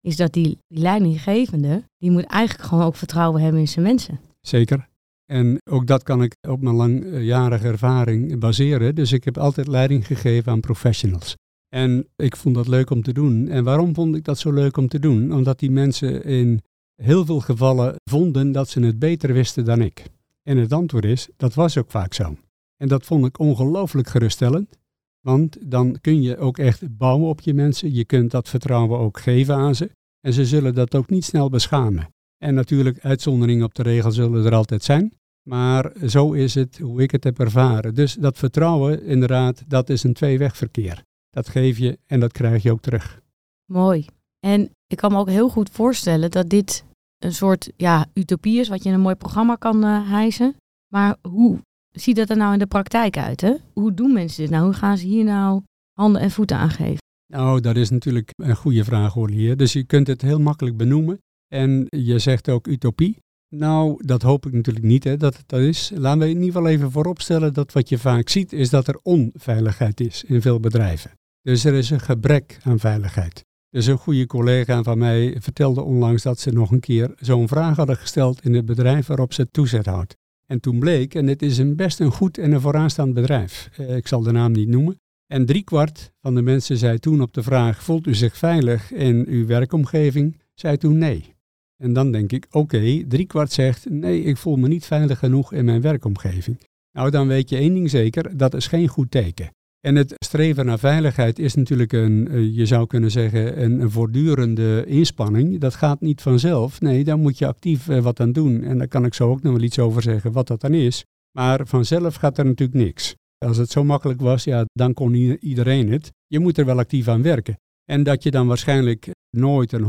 Is 0.00 0.16
dat 0.16 0.32
die, 0.32 0.58
die 0.68 0.78
leidinggevende, 0.78 1.82
die 1.98 2.10
moet 2.10 2.24
eigenlijk 2.24 2.68
gewoon 2.68 2.84
ook 2.84 2.96
vertrouwen 2.96 3.42
hebben 3.42 3.60
in 3.60 3.68
zijn 3.68 3.84
mensen. 3.84 4.20
Zeker. 4.40 4.88
En 5.26 5.60
ook 5.70 5.86
dat 5.86 6.02
kan 6.02 6.22
ik 6.22 6.36
op 6.48 6.60
mijn 6.60 6.76
langjarige 6.76 7.66
ervaring 7.66 8.38
baseren. 8.38 8.94
Dus 8.94 9.12
ik 9.12 9.24
heb 9.24 9.38
altijd 9.38 9.66
leiding 9.66 10.06
gegeven 10.06 10.52
aan 10.52 10.60
professionals. 10.60 11.34
En 11.68 12.08
ik 12.16 12.36
vond 12.36 12.54
dat 12.54 12.68
leuk 12.68 12.90
om 12.90 13.02
te 13.02 13.12
doen. 13.12 13.48
En 13.48 13.64
waarom 13.64 13.94
vond 13.94 14.16
ik 14.16 14.24
dat 14.24 14.38
zo 14.38 14.52
leuk 14.52 14.76
om 14.76 14.88
te 14.88 14.98
doen? 14.98 15.32
Omdat 15.32 15.58
die 15.58 15.70
mensen 15.70 16.24
in 16.24 16.62
heel 17.02 17.24
veel 17.24 17.40
gevallen 17.40 17.94
vonden 18.10 18.52
dat 18.52 18.68
ze 18.68 18.80
het 18.80 18.98
beter 18.98 19.32
wisten 19.32 19.64
dan 19.64 19.80
ik. 19.80 20.02
En 20.42 20.56
het 20.56 20.72
antwoord 20.72 21.04
is, 21.04 21.28
dat 21.36 21.54
was 21.54 21.78
ook 21.78 21.90
vaak 21.90 22.14
zo. 22.14 22.36
En 22.76 22.88
dat 22.88 23.04
vond 23.04 23.26
ik 23.26 23.38
ongelooflijk 23.38 24.08
geruststellend. 24.08 24.78
Want 25.24 25.70
dan 25.70 25.98
kun 26.00 26.22
je 26.22 26.36
ook 26.36 26.58
echt 26.58 26.96
bouwen 26.96 27.28
op 27.28 27.40
je 27.40 27.54
mensen. 27.54 27.94
Je 27.94 28.04
kunt 28.04 28.30
dat 28.30 28.48
vertrouwen 28.48 28.98
ook 28.98 29.18
geven 29.18 29.54
aan 29.54 29.74
ze. 29.74 29.90
En 30.20 30.32
ze 30.32 30.46
zullen 30.46 30.74
dat 30.74 30.94
ook 30.94 31.08
niet 31.10 31.24
snel 31.24 31.48
beschamen. 31.48 32.08
En 32.38 32.54
natuurlijk, 32.54 32.98
uitzonderingen 32.98 33.64
op 33.64 33.74
de 33.74 33.82
regel 33.82 34.12
zullen 34.12 34.44
er 34.44 34.54
altijd 34.54 34.82
zijn. 34.82 35.12
Maar 35.48 35.92
zo 36.06 36.32
is 36.32 36.54
het 36.54 36.78
hoe 36.78 37.02
ik 37.02 37.10
het 37.10 37.24
heb 37.24 37.38
ervaren. 37.38 37.94
Dus 37.94 38.14
dat 38.14 38.38
vertrouwen, 38.38 39.02
inderdaad, 39.02 39.64
dat 39.66 39.88
is 39.88 40.02
een 40.02 40.14
tweewegverkeer. 40.14 41.02
Dat 41.30 41.48
geef 41.48 41.78
je 41.78 41.98
en 42.06 42.20
dat 42.20 42.32
krijg 42.32 42.62
je 42.62 42.72
ook 42.72 42.80
terug. 42.80 43.20
Mooi. 43.64 44.06
En 44.40 44.70
ik 44.86 44.96
kan 44.96 45.12
me 45.12 45.18
ook 45.18 45.28
heel 45.28 45.48
goed 45.48 45.70
voorstellen 45.70 46.30
dat 46.30 46.48
dit 46.48 46.84
een 47.18 47.34
soort 47.34 47.72
ja, 47.76 48.06
utopie 48.14 48.60
is, 48.60 48.68
wat 48.68 48.82
je 48.82 48.88
in 48.88 48.94
een 48.94 49.00
mooi 49.00 49.14
programma 49.14 49.56
kan 49.56 49.84
uh, 49.84 50.10
hijsen. 50.10 50.54
Maar 50.92 51.16
hoe 51.28 51.58
ziet 51.94 52.16
dat 52.16 52.30
er 52.30 52.36
nou 52.36 52.52
in 52.52 52.58
de 52.58 52.66
praktijk 52.66 53.16
uit? 53.16 53.40
Hè? 53.40 53.54
Hoe 53.72 53.94
doen 53.94 54.12
mensen 54.12 54.42
dit 54.42 54.50
nou? 54.50 54.64
Hoe 54.64 54.72
gaan 54.72 54.98
ze 54.98 55.06
hier 55.06 55.24
nou 55.24 55.62
handen 55.92 56.20
en 56.20 56.30
voeten 56.30 56.56
aan 56.56 56.70
geven? 56.70 57.02
Nou, 57.26 57.60
dat 57.60 57.76
is 57.76 57.90
natuurlijk 57.90 58.30
een 58.36 58.56
goede 58.56 58.84
vraag 58.84 59.12
hoor 59.12 59.30
hier. 59.30 59.56
Dus 59.56 59.72
je 59.72 59.84
kunt 59.84 60.06
het 60.06 60.22
heel 60.22 60.40
makkelijk 60.40 60.76
benoemen. 60.76 61.18
En 61.52 61.86
je 61.88 62.18
zegt 62.18 62.48
ook 62.48 62.66
utopie. 62.66 63.18
Nou, 63.54 64.06
dat 64.06 64.22
hoop 64.22 64.46
ik 64.46 64.52
natuurlijk 64.52 64.84
niet 64.84 65.04
hè, 65.04 65.16
dat 65.16 65.36
het 65.36 65.48
dat 65.48 65.60
is. 65.60 65.92
Laten 65.94 66.18
we 66.18 66.28
in 66.28 66.30
ieder 66.30 66.52
geval 66.52 66.68
even 66.68 66.90
vooropstellen 66.90 67.54
dat 67.54 67.72
wat 67.72 67.88
je 67.88 67.98
vaak 67.98 68.28
ziet 68.28 68.52
is 68.52 68.70
dat 68.70 68.88
er 68.88 69.00
onveiligheid 69.02 70.00
is 70.00 70.24
in 70.24 70.42
veel 70.42 70.60
bedrijven. 70.60 71.10
Dus 71.40 71.64
er 71.64 71.74
is 71.74 71.90
een 71.90 72.00
gebrek 72.00 72.58
aan 72.62 72.78
veiligheid. 72.78 73.44
Dus 73.68 73.86
een 73.86 73.98
goede 73.98 74.26
collega 74.26 74.82
van 74.82 74.98
mij 74.98 75.36
vertelde 75.40 75.82
onlangs 75.82 76.22
dat 76.22 76.40
ze 76.40 76.50
nog 76.50 76.70
een 76.70 76.80
keer 76.80 77.14
zo'n 77.16 77.48
vraag 77.48 77.76
hadden 77.76 77.96
gesteld 77.96 78.44
in 78.44 78.54
het 78.54 78.66
bedrijf 78.66 79.06
waarop 79.06 79.32
ze 79.32 79.50
toezet 79.50 79.86
houdt. 79.86 80.16
En 80.54 80.60
toen 80.60 80.78
bleek, 80.78 81.14
en 81.14 81.26
het 81.26 81.42
is 81.42 81.58
een 81.58 81.76
best 81.76 82.00
een 82.00 82.10
goed 82.10 82.38
en 82.38 82.52
een 82.52 82.60
vooraanstaand 82.60 83.14
bedrijf, 83.14 83.70
eh, 83.76 83.96
ik 83.96 84.06
zal 84.06 84.22
de 84.22 84.32
naam 84.32 84.52
niet 84.52 84.68
noemen, 84.68 85.00
en 85.26 85.46
driekwart 85.46 86.12
van 86.20 86.34
de 86.34 86.42
mensen 86.42 86.76
zei 86.76 86.98
toen 86.98 87.22
op 87.22 87.34
de 87.34 87.42
vraag, 87.42 87.82
voelt 87.82 88.06
u 88.06 88.14
zich 88.14 88.36
veilig 88.36 88.92
in 88.92 89.24
uw 89.28 89.46
werkomgeving, 89.46 90.40
zei 90.54 90.76
toen 90.76 90.98
nee. 90.98 91.34
En 91.82 91.92
dan 91.92 92.12
denk 92.12 92.32
ik, 92.32 92.46
oké, 92.46 92.58
okay, 92.58 93.04
driekwart 93.08 93.52
zegt, 93.52 93.90
nee, 93.90 94.22
ik 94.22 94.36
voel 94.36 94.56
me 94.56 94.68
niet 94.68 94.84
veilig 94.84 95.18
genoeg 95.18 95.52
in 95.52 95.64
mijn 95.64 95.80
werkomgeving. 95.80 96.60
Nou, 96.92 97.10
dan 97.10 97.26
weet 97.26 97.48
je 97.48 97.56
één 97.56 97.74
ding 97.74 97.90
zeker, 97.90 98.36
dat 98.36 98.54
is 98.54 98.66
geen 98.66 98.88
goed 98.88 99.10
teken. 99.10 99.50
En 99.84 99.96
het 99.96 100.14
streven 100.18 100.66
naar 100.66 100.78
veiligheid 100.78 101.38
is 101.38 101.54
natuurlijk 101.54 101.92
een, 101.92 102.28
eh, 102.28 102.56
je 102.56 102.66
zou 102.66 102.86
kunnen 102.86 103.10
zeggen, 103.10 103.62
een, 103.62 103.90
voortdurende 103.90 104.84
inspanning. 104.86 105.60
Dat 105.60 105.74
gaat 105.74 106.00
niet 106.00 106.22
vanzelf. 106.22 106.80
Nee, 106.80 107.04
daar 107.04 107.18
moet 107.18 107.38
je 107.38 107.46
actief 107.46 107.88
eh, 107.88 108.00
wat 108.00 108.20
aan 108.20 108.32
doen. 108.32 108.62
En 108.62 108.78
daar 108.78 108.88
kan 108.88 109.04
ik 109.04 109.14
zo 109.14 109.30
ook 109.30 109.42
nog 109.42 109.52
wel 109.52 109.62
iets 109.62 109.78
over 109.78 110.02
zeggen 110.02 110.32
wat 110.32 110.46
dat 110.46 110.60
dan 110.60 110.74
is. 110.74 111.04
Maar 111.38 111.66
vanzelf 111.66 112.14
gaat 112.14 112.38
er 112.38 112.44
natuurlijk 112.44 112.78
niks. 112.78 113.14
Als 113.38 113.56
het 113.56 113.70
zo 113.70 113.84
makkelijk 113.84 114.20
was, 114.20 114.44
ja, 114.44 114.64
dan 114.72 114.94
kon 114.94 115.14
iedereen 115.40 115.92
het. 115.92 116.10
Je 116.26 116.38
moet 116.38 116.58
er 116.58 116.64
wel 116.64 116.78
actief 116.78 117.08
aan 117.08 117.22
werken. 117.22 117.56
En 117.84 118.02
dat 118.02 118.22
je 118.22 118.30
dan 118.30 118.46
waarschijnlijk 118.46 119.10
nooit 119.36 119.72
een 119.72 119.84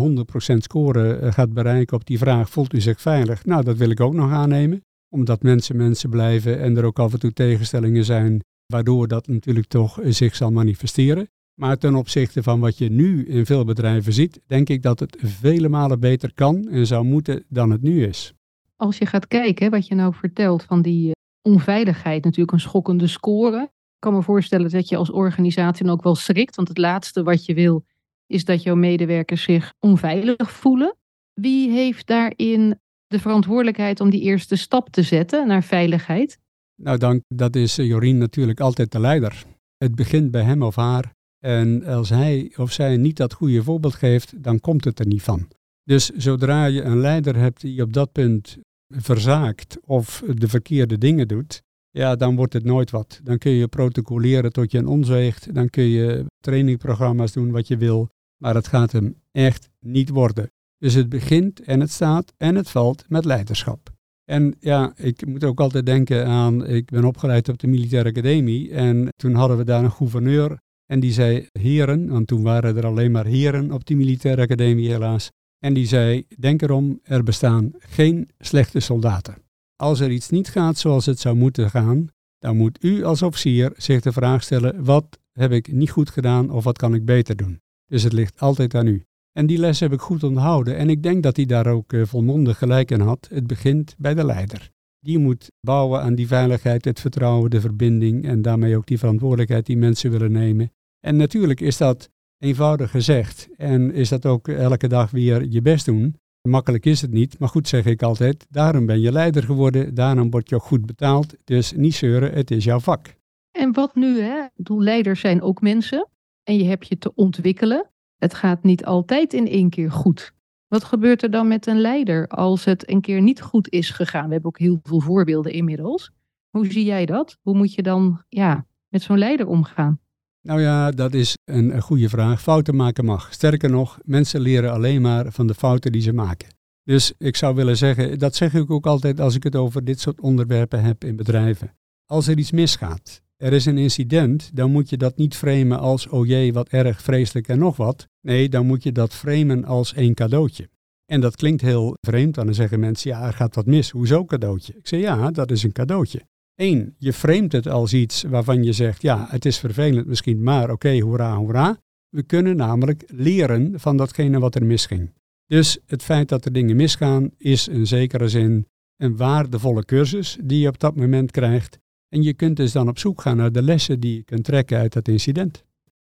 100% 0.53 0.57
score 0.57 1.15
eh, 1.15 1.31
gaat 1.31 1.53
bereiken 1.53 1.97
op 1.97 2.05
die 2.05 2.17
vraag, 2.17 2.49
voelt 2.49 2.73
u 2.73 2.81
zich 2.81 3.01
veilig? 3.01 3.45
Nou, 3.45 3.63
dat 3.63 3.77
wil 3.77 3.89
ik 3.89 3.99
ook 3.99 4.13
nog 4.13 4.31
aannemen. 4.31 4.81
Omdat 5.09 5.43
mensen 5.43 5.77
mensen 5.77 6.09
blijven 6.09 6.59
en 6.59 6.77
er 6.77 6.85
ook 6.85 6.99
af 6.99 7.13
en 7.13 7.19
toe 7.19 7.33
tegenstellingen 7.33 8.05
zijn, 8.05 8.41
waardoor 8.67 9.07
dat 9.07 9.27
natuurlijk 9.27 9.67
toch 9.67 9.99
zich 10.03 10.35
zal 10.35 10.51
manifesteren. 10.51 11.29
Maar 11.55 11.77
ten 11.77 11.95
opzichte 11.95 12.43
van 12.43 12.59
wat 12.59 12.77
je 12.77 12.89
nu 12.89 13.25
in 13.25 13.45
veel 13.45 13.65
bedrijven 13.65 14.13
ziet, 14.13 14.41
denk 14.47 14.69
ik 14.69 14.81
dat 14.81 14.99
het 14.99 15.17
vele 15.19 15.69
malen 15.69 15.99
beter 15.99 16.33
kan 16.33 16.67
en 16.67 16.87
zou 16.87 17.05
moeten 17.05 17.45
dan 17.49 17.69
het 17.69 17.81
nu 17.81 18.05
is. 18.05 18.33
Als 18.75 18.97
je 18.97 19.05
gaat 19.05 19.27
kijken 19.27 19.71
wat 19.71 19.87
je 19.87 19.95
nou 19.95 20.13
vertelt 20.13 20.63
van 20.63 20.81
die 20.81 21.05
eh, 21.05 21.51
onveiligheid, 21.51 22.23
natuurlijk 22.23 22.51
een 22.51 22.59
schokkende 22.59 23.07
score. 23.07 23.61
Ik 23.61 23.99
kan 23.99 24.13
me 24.13 24.21
voorstellen 24.21 24.69
dat 24.69 24.89
je 24.89 24.97
als 24.97 25.11
organisatie 25.11 25.89
ook 25.89 26.03
wel 26.03 26.15
schrikt, 26.15 26.55
want 26.55 26.67
het 26.67 26.77
laatste 26.77 27.23
wat 27.23 27.45
je 27.45 27.53
wil 27.53 27.85
is 28.27 28.45
dat 28.45 28.63
jouw 28.63 28.75
medewerkers 28.75 29.43
zich 29.43 29.73
onveilig 29.79 30.51
voelen. 30.51 30.95
Wie 31.33 31.71
heeft 31.71 32.07
daarin 32.07 32.79
de 33.07 33.19
verantwoordelijkheid 33.19 33.99
om 33.99 34.09
die 34.09 34.21
eerste 34.21 34.55
stap 34.55 34.89
te 34.89 35.01
zetten 35.01 35.47
naar 35.47 35.63
veiligheid? 35.63 36.39
Nou, 36.75 36.97
dank. 36.97 37.21
Dat 37.27 37.55
is 37.55 37.77
eh, 37.77 37.85
Jorien 37.85 38.17
natuurlijk 38.17 38.59
altijd 38.59 38.91
de 38.91 38.99
leider. 38.99 39.45
Het 39.77 39.95
begint 39.95 40.31
bij 40.31 40.43
hem 40.43 40.63
of 40.63 40.75
haar. 40.75 41.13
En 41.39 41.83
als 41.83 42.09
hij 42.09 42.53
of 42.55 42.71
zij 42.71 42.97
niet 42.97 43.17
dat 43.17 43.33
goede 43.33 43.63
voorbeeld 43.63 43.95
geeft, 43.95 44.43
dan 44.43 44.59
komt 44.59 44.85
het 44.85 44.99
er 44.99 45.07
niet 45.07 45.21
van. 45.21 45.47
Dus 45.83 46.09
zodra 46.09 46.65
je 46.65 46.81
een 46.81 46.99
leider 46.99 47.35
hebt 47.35 47.61
die 47.61 47.81
op 47.81 47.93
dat 47.93 48.11
punt 48.11 48.57
verzaakt 48.87 49.77
of 49.81 50.23
de 50.35 50.47
verkeerde 50.47 50.97
dingen 50.97 51.27
doet, 51.27 51.61
ja, 51.89 52.15
dan 52.15 52.35
wordt 52.35 52.53
het 52.53 52.63
nooit 52.63 52.91
wat. 52.91 53.19
Dan 53.23 53.37
kun 53.37 53.51
je 53.51 53.67
protocoleren 53.67 54.51
tot 54.51 54.71
je 54.71 54.77
een 54.77 54.87
onzeegt, 54.87 55.53
dan 55.53 55.69
kun 55.69 55.83
je 55.83 56.25
trainingprogramma's 56.39 57.31
doen 57.31 57.51
wat 57.51 57.67
je 57.67 57.77
wil, 57.77 58.09
maar 58.37 58.55
het 58.55 58.67
gaat 58.67 58.91
hem 58.91 59.15
echt 59.31 59.69
niet 59.79 60.09
worden. 60.09 60.51
Dus 60.77 60.93
het 60.93 61.09
begint 61.09 61.59
en 61.59 61.79
het 61.79 61.91
staat 61.91 62.33
en 62.37 62.55
het 62.55 62.69
valt 62.69 63.05
met 63.07 63.25
leiderschap. 63.25 63.94
En 64.25 64.55
ja, 64.59 64.93
ik 64.95 65.25
moet 65.25 65.43
ook 65.43 65.59
altijd 65.59 65.85
denken 65.85 66.25
aan, 66.25 66.67
ik 66.67 66.89
ben 66.89 67.03
opgeleid 67.03 67.49
op 67.49 67.59
de 67.59 67.67
militaire 67.67 68.09
academie 68.09 68.71
en 68.71 69.09
toen 69.15 69.33
hadden 69.33 69.57
we 69.57 69.63
daar 69.63 69.83
een 69.83 69.91
gouverneur 69.91 70.57
en 70.85 70.99
die 70.99 71.11
zei 71.11 71.49
heren, 71.51 72.07
want 72.07 72.27
toen 72.27 72.43
waren 72.43 72.77
er 72.77 72.85
alleen 72.85 73.11
maar 73.11 73.25
heren 73.25 73.71
op 73.71 73.85
die 73.85 73.97
militaire 73.97 74.41
academie 74.41 74.89
helaas. 74.89 75.31
En 75.59 75.73
die 75.73 75.87
zei, 75.87 76.25
denk 76.39 76.61
erom, 76.61 76.99
er 77.03 77.23
bestaan 77.23 77.71
geen 77.79 78.29
slechte 78.39 78.79
soldaten. 78.79 79.37
Als 79.75 79.99
er 79.99 80.11
iets 80.11 80.29
niet 80.29 80.49
gaat 80.49 80.77
zoals 80.77 81.05
het 81.05 81.19
zou 81.19 81.35
moeten 81.35 81.69
gaan, 81.69 82.07
dan 82.37 82.57
moet 82.57 82.83
u 82.83 83.03
als 83.03 83.21
officier 83.21 83.73
zich 83.77 84.01
de 84.01 84.11
vraag 84.11 84.43
stellen, 84.43 84.83
wat 84.83 85.19
heb 85.31 85.51
ik 85.51 85.71
niet 85.71 85.91
goed 85.91 86.09
gedaan 86.09 86.49
of 86.49 86.63
wat 86.63 86.77
kan 86.77 86.93
ik 86.93 87.05
beter 87.05 87.35
doen? 87.35 87.61
Dus 87.87 88.03
het 88.03 88.13
ligt 88.13 88.39
altijd 88.39 88.75
aan 88.75 88.87
u. 88.87 89.05
En 89.37 89.45
die 89.45 89.57
les 89.57 89.79
heb 89.79 89.93
ik 89.93 89.99
goed 89.99 90.23
onthouden 90.23 90.77
en 90.77 90.89
ik 90.89 91.03
denk 91.03 91.23
dat 91.23 91.35
hij 91.35 91.45
daar 91.45 91.67
ook 91.67 91.93
uh, 91.93 92.05
volmondig 92.05 92.57
gelijk 92.57 92.91
in 92.91 92.99
had. 92.99 93.27
Het 93.33 93.47
begint 93.47 93.95
bij 93.97 94.13
de 94.13 94.25
leider. 94.25 94.69
Die 94.99 95.17
moet 95.17 95.51
bouwen 95.61 96.01
aan 96.01 96.15
die 96.15 96.27
veiligheid, 96.27 96.85
het 96.85 96.99
vertrouwen, 96.99 97.49
de 97.49 97.61
verbinding 97.61 98.25
en 98.25 98.41
daarmee 98.41 98.77
ook 98.77 98.85
die 98.85 98.99
verantwoordelijkheid 98.99 99.65
die 99.65 99.77
mensen 99.77 100.11
willen 100.11 100.31
nemen. 100.31 100.71
En 100.99 101.15
natuurlijk 101.15 101.61
is 101.61 101.77
dat 101.77 102.09
eenvoudig 102.37 102.91
gezegd 102.91 103.47
en 103.57 103.93
is 103.93 104.09
dat 104.09 104.25
ook 104.25 104.47
elke 104.47 104.87
dag 104.87 105.11
weer 105.11 105.45
je 105.49 105.61
best 105.61 105.85
doen. 105.85 106.15
Makkelijk 106.41 106.85
is 106.85 107.01
het 107.01 107.11
niet, 107.11 107.39
maar 107.39 107.49
goed 107.49 107.67
zeg 107.67 107.85
ik 107.85 108.03
altijd, 108.03 108.45
daarom 108.49 108.85
ben 108.85 109.01
je 109.01 109.11
leider 109.11 109.43
geworden, 109.43 109.93
daarom 109.93 110.29
word 110.29 110.49
je 110.49 110.55
ook 110.55 110.63
goed 110.63 110.85
betaald. 110.85 111.35
Dus 111.43 111.73
niet 111.73 111.95
zeuren, 111.95 112.33
het 112.33 112.51
is 112.51 112.63
jouw 112.63 112.79
vak. 112.79 113.15
En 113.51 113.73
wat 113.73 113.95
nu, 113.95 114.19
hè? 114.19 114.45
Doe, 114.55 114.83
leiders 114.83 115.19
zijn 115.19 115.41
ook 115.41 115.61
mensen 115.61 116.07
en 116.43 116.57
je 116.57 116.63
hebt 116.63 116.87
je 116.87 116.97
te 116.97 117.15
ontwikkelen. 117.15 117.89
Het 118.25 118.33
gaat 118.33 118.63
niet 118.63 118.85
altijd 118.85 119.33
in 119.33 119.47
één 119.47 119.69
keer 119.69 119.91
goed. 119.91 120.33
Wat 120.67 120.83
gebeurt 120.83 121.23
er 121.23 121.31
dan 121.31 121.47
met 121.47 121.67
een 121.67 121.81
leider 121.81 122.27
als 122.27 122.65
het 122.65 122.89
een 122.89 123.01
keer 123.01 123.21
niet 123.21 123.41
goed 123.41 123.69
is 123.69 123.89
gegaan? 123.89 124.25
We 124.25 124.33
hebben 124.33 124.49
ook 124.49 124.59
heel 124.59 124.79
veel 124.83 124.99
voorbeelden 124.99 125.51
inmiddels. 125.51 126.11
Hoe 126.49 126.71
zie 126.71 126.85
jij 126.85 127.05
dat? 127.05 127.37
Hoe 127.41 127.55
moet 127.55 127.73
je 127.73 127.81
dan 127.81 128.23
ja, 128.29 128.65
met 128.89 129.01
zo'n 129.01 129.17
leider 129.17 129.47
omgaan? 129.47 129.99
Nou 130.41 130.61
ja, 130.61 130.91
dat 130.91 131.13
is 131.13 131.37
een, 131.43 131.81
goede 131.81 132.09
vraag. 132.09 132.41
Fouten 132.41 132.75
maken 132.75 133.05
mag. 133.05 133.33
Sterker 133.33 133.69
nog, 133.69 133.99
mensen 134.03 134.41
leren 134.41 134.71
alleen 134.71 135.01
maar 135.01 135.31
van 135.31 135.47
de 135.47 135.53
fouten 135.53 135.91
die 135.91 136.01
ze 136.01 136.13
maken. 136.13 136.49
Dus 136.83 137.13
ik 137.17 137.35
zou 137.35 137.55
willen 137.55 137.77
zeggen, 137.77 138.19
dat 138.19 138.35
zeg 138.35 138.53
ik 138.53 138.71
ook 138.71 138.85
altijd 138.85 139.19
als 139.19 139.35
ik 139.35 139.43
het 139.43 139.55
over 139.55 139.83
dit 139.83 139.99
soort 139.99 140.21
onderwerpen 140.21 140.83
heb 140.83 141.03
in 141.03 141.15
bedrijven. 141.15 141.75
Als 142.05 142.27
er 142.27 142.37
iets 142.37 142.51
misgaat, 142.51 143.21
er 143.37 143.53
is 143.53 143.65
een 143.65 143.77
incident, 143.77 144.49
dan 144.53 144.71
moet 144.71 144.89
je 144.89 144.97
dat 144.97 145.17
niet 145.17 145.35
framen 145.35 145.79
als, 145.79 146.07
oh 146.07 146.27
jee, 146.27 146.53
wat 146.53 146.69
erg, 146.69 147.01
vreselijk 147.01 147.47
en 147.47 147.59
nog 147.59 147.77
wat. 147.77 148.07
Nee, 148.21 148.49
dan 148.49 148.65
moet 148.65 148.83
je 148.83 148.91
dat 148.91 149.13
framen 149.13 149.65
als 149.65 149.95
een 149.95 150.13
cadeautje. 150.13 150.69
En 151.05 151.21
dat 151.21 151.35
klinkt 151.35 151.61
heel 151.61 151.97
vreemd, 152.01 152.35
dan 152.35 152.53
zeggen 152.53 152.79
mensen, 152.79 153.11
ja, 153.11 153.25
er 153.25 153.33
gaat 153.33 153.55
wat 153.55 153.65
mis. 153.65 153.89
Hoezo 153.89 154.25
cadeautje? 154.25 154.73
Ik 154.77 154.87
zeg, 154.87 154.99
ja, 154.99 155.31
dat 155.31 155.51
is 155.51 155.63
een 155.63 155.71
cadeautje. 155.71 156.21
Eén, 156.55 156.95
je 156.97 157.13
framet 157.13 157.51
het 157.51 157.67
als 157.67 157.93
iets 157.93 158.23
waarvan 158.23 158.63
je 158.63 158.73
zegt, 158.73 159.01
ja, 159.01 159.25
het 159.29 159.45
is 159.45 159.57
vervelend 159.57 160.07
misschien, 160.07 160.43
maar 160.43 160.71
oké, 160.71 160.99
hoera, 160.99 161.35
hoera. 161.35 161.77
We 162.09 162.23
kunnen 162.23 162.55
namelijk 162.55 163.03
leren 163.07 163.79
van 163.79 163.97
datgene 163.97 164.39
wat 164.39 164.55
er 164.55 164.65
misging. 164.65 165.13
Dus 165.45 165.79
het 165.85 166.03
feit 166.03 166.29
dat 166.29 166.45
er 166.45 166.51
dingen 166.51 166.75
misgaan 166.75 167.31
is 167.37 167.67
in 167.67 167.87
zekere 167.87 168.27
zin 168.27 168.67
een 168.97 169.17
waardevolle 169.17 169.85
cursus 169.85 170.37
die 170.43 170.59
je 170.59 170.67
op 170.67 170.79
dat 170.79 170.95
moment 170.95 171.31
krijgt. 171.31 171.79
En 172.15 172.23
je 172.23 172.33
kunt 172.33 172.57
dus 172.57 172.71
dan 172.71 172.87
op 172.87 172.97
zoek 172.97 173.21
gaan 173.21 173.37
naar 173.37 173.51
de 173.51 173.61
lessen 173.61 173.99
die 173.99 174.15
je 174.15 174.23
kunt 174.23 174.43
trekken 174.43 174.77
uit 174.77 174.93
dat 174.93 175.07
incident. 175.07 175.63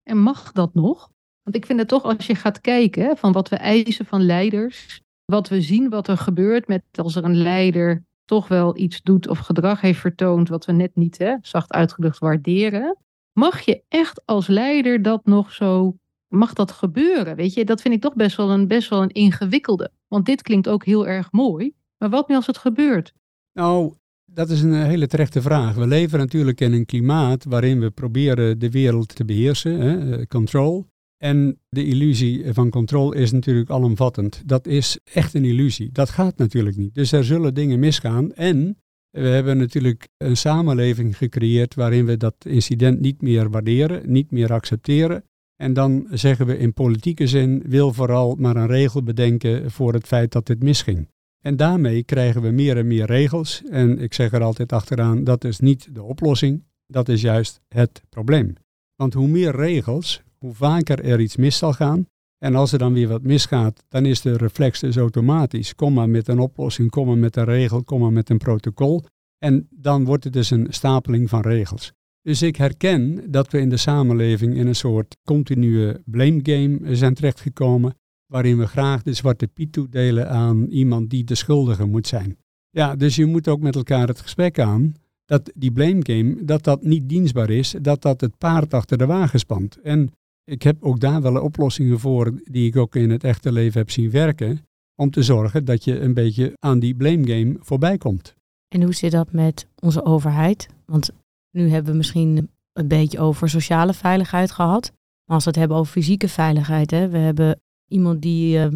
En 0.03 0.19
mag 0.19 0.53
dat 0.53 0.75
nog? 0.75 1.11
Want 1.43 1.57
ik 1.57 1.67
vind 1.67 1.79
het 1.79 1.89
toch, 1.89 2.03
als 2.03 2.27
je 2.27 2.35
gaat 2.35 2.61
kijken 2.61 3.17
van 3.17 3.33
wat 3.33 3.49
we 3.49 3.57
eisen 3.57 4.07
van 4.07 4.23
leiders, 4.23 5.01
wat 5.25 5.49
we 5.49 5.61
zien 5.61 5.89
wat 5.89 6.09
er 6.09 6.17
gebeurt 6.17 6.69
met 6.69 6.83
als 6.93 7.17
er 7.17 7.25
een 7.25 7.37
leider 7.37 8.05
toch 8.25 8.49
wel 8.49 8.77
iets 8.77 9.03
doet 9.03 9.29
of 9.29 9.39
gedrag 9.39 9.81
heeft 9.81 10.01
vertoond 10.01 10.49
wat 10.49 10.65
we 10.65 10.73
net 10.73 10.97
niet, 10.97 11.19
hè, 11.19 11.37
zacht 11.41 11.73
uitgedrukt, 11.73 12.19
waarderen. 12.19 12.97
Mag 13.33 13.61
je 13.61 13.83
echt 13.89 14.27
als 14.27 14.47
leider 14.47 15.03
dat 15.03 15.25
nog 15.25 15.53
zo, 15.53 15.97
mag 16.29 16.53
dat 16.53 16.73
gebeuren? 16.73 17.37
Weet 17.37 17.55
je, 17.55 17.65
dat 17.65 17.81
vind 17.81 17.95
ik 17.95 18.01
toch 18.01 18.15
best 18.15 18.37
wel 18.37 18.51
een, 18.51 18.69
best 18.69 18.89
wel 18.89 19.03
een 19.03 19.13
ingewikkelde. 19.13 19.91
Want 20.09 20.27
dit 20.27 20.43
klinkt 20.43 20.69
ook 20.69 20.85
heel 20.85 21.07
erg 21.07 21.33
mooi, 21.33 21.73
maar 21.97 22.11
wat 22.11 22.29
nu 22.29 22.35
als 22.35 22.47
het 22.47 22.59
gebeurt? 22.59 23.13
Nou, 23.53 23.95
dat 24.39 24.51
is 24.51 24.63
een 24.63 24.85
hele 24.85 25.07
terechte 25.07 25.43
vraag. 25.43 25.75
We 25.75 25.87
leven 25.87 26.19
natuurlijk 26.19 26.61
in 26.61 26.73
een 26.73 26.87
klimaat 26.87 27.45
waarin 27.45 27.81
we 27.81 27.91
proberen 27.91 28.59
de 28.59 28.71
wereld 28.71 29.15
te 29.15 29.25
beheersen, 29.25 29.81
hè, 29.81 30.17
eh, 30.17 30.27
control. 30.27 30.87
En 31.17 31.59
de 31.69 31.85
illusie 31.85 32.53
van 32.53 32.71
controle 32.71 33.17
is 33.17 33.33
natuurlijk 33.33 33.71
alomvattend. 33.71 34.43
Dat 34.47 34.67
is 34.67 34.99
echt 35.05 35.35
een 35.35 35.45
illusie. 35.45 35.93
Dat 35.93 36.11
gaat 36.11 36.37
natuurlijk 36.37 36.77
niet. 36.77 36.95
Dus 36.95 37.13
er 37.13 37.25
zullen 37.25 37.55
dingen 37.55 37.79
misgaan. 37.79 38.33
En 38.33 38.77
we 39.11 39.27
hebben 39.29 39.59
natuurlijk 39.59 40.09
een 40.17 40.37
samenleving 40.37 41.17
gecreëerd 41.17 41.75
waarin 41.75 42.07
we 42.07 42.17
dat 42.17 42.35
incident 42.47 43.01
niet 43.01 43.23
meer 43.23 43.51
waarderen, 43.51 44.11
niet 44.11 44.31
meer 44.31 44.53
accepteren. 44.53 45.25
En 45.57 45.73
dan 45.73 46.07
zeggen 46.11 46.47
we 46.47 46.59
in 46.59 46.73
politieke 46.73 47.27
zin, 47.27 47.63
wil 47.67 47.93
vooral 47.93 48.35
maar 48.35 48.57
een 48.57 48.67
regel 48.67 49.03
bedenken 49.03 49.71
voor 49.71 49.93
het 49.93 50.07
feit 50.07 50.33
dat 50.33 50.47
dit 50.47 50.63
misging. 50.63 51.09
En 51.41 51.57
daarmee 51.57 52.03
krijgen 52.03 52.43
we 52.43 52.51
meer 52.51 52.77
en 52.77 52.87
meer 52.87 53.07
regels. 53.07 53.63
En 53.71 53.99
ik 53.99 54.15
zeg 54.15 54.33
er 54.33 54.43
altijd 54.43 54.73
achteraan, 54.73 55.25
dat 55.25 55.45
is 55.45 55.59
niet 55.59 55.95
de 55.95 56.03
oplossing, 56.03 56.65
dat 56.87 57.09
is 57.09 57.21
juist 57.21 57.61
het 57.69 58.03
probleem. 58.09 58.55
Want 58.95 59.15
hoe 59.15 59.29
meer 59.29 59.57
regels, 59.57 60.23
hoe 60.39 60.55
vaker 60.55 61.05
er 61.05 61.21
iets 61.21 61.37
mis 61.37 61.59
zal 61.59 61.73
gaan. 61.73 62.07
En 62.39 62.55
als 62.55 62.73
er 62.73 62.79
dan 62.79 62.93
weer 62.93 63.09
wat 63.09 63.23
misgaat, 63.23 63.85
dan 63.89 64.07
is 64.07 64.21
de 64.21 64.37
reflex 64.37 64.81
dus 64.81 64.97
automatisch. 64.97 65.75
Kom 65.75 65.93
maar 65.93 66.09
met 66.09 66.29
een 66.29 66.39
oplossing, 66.39 66.91
kom 66.91 67.07
maar 67.07 67.19
met 67.19 67.37
een 67.37 67.45
regel, 67.45 67.85
kom 67.85 68.01
maar 68.01 68.13
met 68.13 68.31
een 68.31 68.39
protocol. 68.39 69.05
En 69.39 69.69
dan 69.71 70.05
wordt 70.05 70.25
het 70.25 70.33
dus 70.33 70.51
een 70.51 70.67
stapeling 70.71 71.29
van 71.29 71.41
regels. 71.41 71.93
Dus 72.23 72.43
ik 72.43 72.57
herken 72.57 73.31
dat 73.31 73.51
we 73.51 73.61
in 73.61 73.69
de 73.69 73.77
samenleving 73.77 74.55
in 74.57 74.67
een 74.67 74.75
soort 74.75 75.17
continue 75.25 76.03
blame 76.05 76.41
game 76.43 76.97
zijn 76.97 77.15
terechtgekomen, 77.15 77.95
waarin 78.29 78.59
we 78.59 78.67
graag 78.67 79.03
de 79.03 79.13
zwarte 79.13 79.47
piet 79.47 79.73
toedelen 79.73 80.31
aan 80.31 80.67
iemand 80.67 81.11
die 81.11 81.25
de 81.25 81.35
schuldige 81.35 81.87
moet 81.87 82.07
zijn. 82.07 82.37
Ja, 82.71 82.97
dus 82.97 83.17
je 83.17 83.27
moet 83.27 83.49
ook 83.49 83.61
met 83.61 83.77
elkaar 83.77 84.09
het 84.09 84.21
gesprek 84.21 84.59
aan 84.59 84.95
dat 85.25 85.53
die 85.55 85.73
blame 85.73 86.01
game, 86.03 86.45
dat 86.45 86.65
dat 86.65 86.83
niet 86.83 87.09
dienstbaar 87.09 87.51
is, 87.51 87.75
dat 87.83 88.03
dat 88.03 88.21
het 88.21 88.39
paard 88.39 88.75
achter 88.75 88.99
de 88.99 89.07
wagen 89.07 89.39
spant. 89.39 89.81
En 89.81 90.13
ik 90.45 90.63
heb 90.63 90.83
ook 90.83 91.01
daar 91.01 91.23
wel 91.23 91.43
oplossingen 91.43 92.01
voor 92.01 92.41
die 92.45 92.67
ik 92.67 92.77
ook 92.77 92.97
in 92.97 93.11
het 93.11 93.25
echte 93.25 93.53
leven 93.53 93.81
heb 93.81 93.91
zien 93.91 94.11
werken. 94.11 94.67
Om 94.95 95.11
te 95.11 95.23
zorgen 95.23 95.65
dat 95.65 95.85
je 95.85 96.01
een 96.01 96.15
beetje 96.15 96.57
aan 96.59 96.79
die 96.79 96.95
blame 96.95 97.27
game 97.27 97.57
voorbij 97.59 97.99
komt. 97.99 98.35
En 98.69 98.83
hoe 98.83 98.95
zit 98.95 99.11
dat 99.11 99.33
met 99.33 99.67
onze 99.83 100.05
overheid? 100.05 100.69
Want 100.87 101.11
nu 101.51 101.69
hebben 101.69 101.93
we 101.93 101.97
misschien 101.97 102.51
een 102.73 102.89
beetje 102.89 103.21
over 103.21 103.49
sociale 103.49 103.95
veiligheid 103.95 104.51
gehad. 104.51 104.93
Maar 105.25 105.35
als 105.35 105.45
we 105.45 105.51
het 105.51 105.59
hebben 105.59 105.77
over 105.77 105.93
fysieke 105.93 106.29
veiligheid, 106.29 106.91
hè, 106.91 107.09
we 107.09 107.19
hebben 107.19 107.61
iemand 107.89 108.23
die 108.23 108.59
uh, 108.59 108.67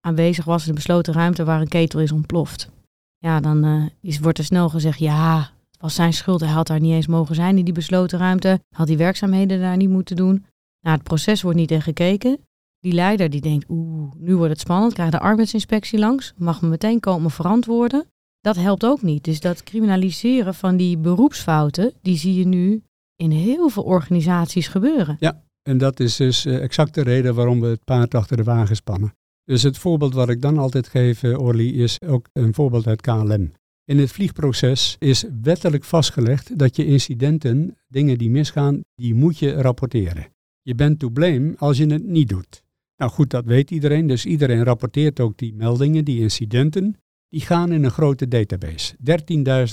aanwezig 0.00 0.44
was 0.44 0.62
in 0.62 0.68
een 0.68 0.74
besloten 0.74 1.14
ruimte 1.14 1.44
waar 1.44 1.60
een 1.60 1.68
ketel 1.68 2.00
is 2.00 2.12
ontploft. 2.12 2.70
Ja, 3.18 3.40
dan 3.40 3.64
uh, 3.64 3.84
is, 4.00 4.18
wordt 4.18 4.38
er 4.38 4.44
snel 4.44 4.68
gezegd, 4.68 4.98
ja, 4.98 5.38
het 5.70 5.80
was 5.80 5.94
zijn 5.94 6.12
schuld. 6.12 6.40
Hij 6.40 6.50
had 6.50 6.66
daar 6.66 6.80
niet 6.80 6.92
eens 6.92 7.06
mogen 7.06 7.34
zijn 7.34 7.58
in 7.58 7.64
die 7.64 7.74
besloten 7.74 8.18
ruimte. 8.18 8.60
Had 8.74 8.86
die 8.86 8.96
werkzaamheden 8.96 9.60
daar 9.60 9.76
niet 9.76 9.88
moeten 9.88 10.16
doen. 10.16 10.44
Naar 10.80 10.94
het 10.94 11.02
proces 11.02 11.42
wordt 11.42 11.58
niet 11.58 11.70
in 11.70 11.82
gekeken. 11.82 12.38
Die 12.80 12.92
leider 12.92 13.30
die 13.30 13.40
denkt, 13.40 13.64
oeh, 13.68 14.12
nu 14.16 14.36
wordt 14.36 14.52
het 14.52 14.60
spannend, 14.60 14.92
krijgt 14.92 15.12
de 15.12 15.18
arbeidsinspectie 15.18 15.98
langs, 15.98 16.32
mag 16.36 16.62
me 16.62 16.68
meteen 16.68 17.00
komen 17.00 17.30
verantwoorden. 17.30 18.06
Dat 18.40 18.56
helpt 18.56 18.84
ook 18.84 19.02
niet. 19.02 19.24
Dus 19.24 19.40
dat 19.40 19.62
criminaliseren 19.62 20.54
van 20.54 20.76
die 20.76 20.98
beroepsfouten, 20.98 21.92
die 22.02 22.16
zie 22.16 22.34
je 22.34 22.46
nu 22.46 22.82
in 23.16 23.30
heel 23.30 23.68
veel 23.68 23.82
organisaties 23.82 24.68
gebeuren. 24.68 25.16
Ja, 25.18 25.42
en 25.62 25.78
dat 25.78 26.00
is 26.00 26.16
dus 26.16 26.44
eh, 26.44 26.62
exact 26.62 26.94
de 26.94 27.02
reden 27.02 27.34
waarom 27.34 27.60
we 27.60 27.66
het 27.66 27.84
paard 27.84 28.14
achter 28.14 28.36
de 28.36 28.42
wagen 28.42 28.76
spannen. 28.76 29.14
Dus 29.44 29.62
het 29.62 29.78
voorbeeld 29.78 30.14
wat 30.14 30.28
ik 30.28 30.40
dan 30.42 30.58
altijd 30.58 30.88
geef, 30.88 31.22
eh, 31.22 31.38
Orly, 31.38 31.68
is 31.68 32.00
ook 32.06 32.28
een 32.32 32.54
voorbeeld 32.54 32.86
uit 32.86 33.00
KLM. 33.00 33.52
In 33.84 33.98
het 33.98 34.12
vliegproces 34.12 34.96
is 34.98 35.24
wettelijk 35.42 35.84
vastgelegd 35.84 36.58
dat 36.58 36.76
je 36.76 36.86
incidenten, 36.86 37.76
dingen 37.88 38.18
die 38.18 38.30
misgaan, 38.30 38.80
die 38.94 39.14
moet 39.14 39.38
je 39.38 39.52
rapporteren. 39.52 40.28
Je 40.62 40.74
bent 40.74 40.98
to 40.98 41.08
blame 41.08 41.54
als 41.56 41.76
je 41.76 41.86
het 41.86 42.04
niet 42.04 42.28
doet. 42.28 42.62
Nou 42.96 43.10
goed, 43.10 43.30
dat 43.30 43.44
weet 43.44 43.70
iedereen, 43.70 44.06
dus 44.06 44.26
iedereen 44.26 44.62
rapporteert 44.62 45.20
ook 45.20 45.36
die 45.36 45.54
meldingen, 45.54 46.04
die 46.04 46.20
incidenten. 46.20 46.96
Die 47.28 47.40
gaan 47.40 47.72
in 47.72 47.84
een 47.84 47.90
grote 47.90 48.28
database, 48.28 48.96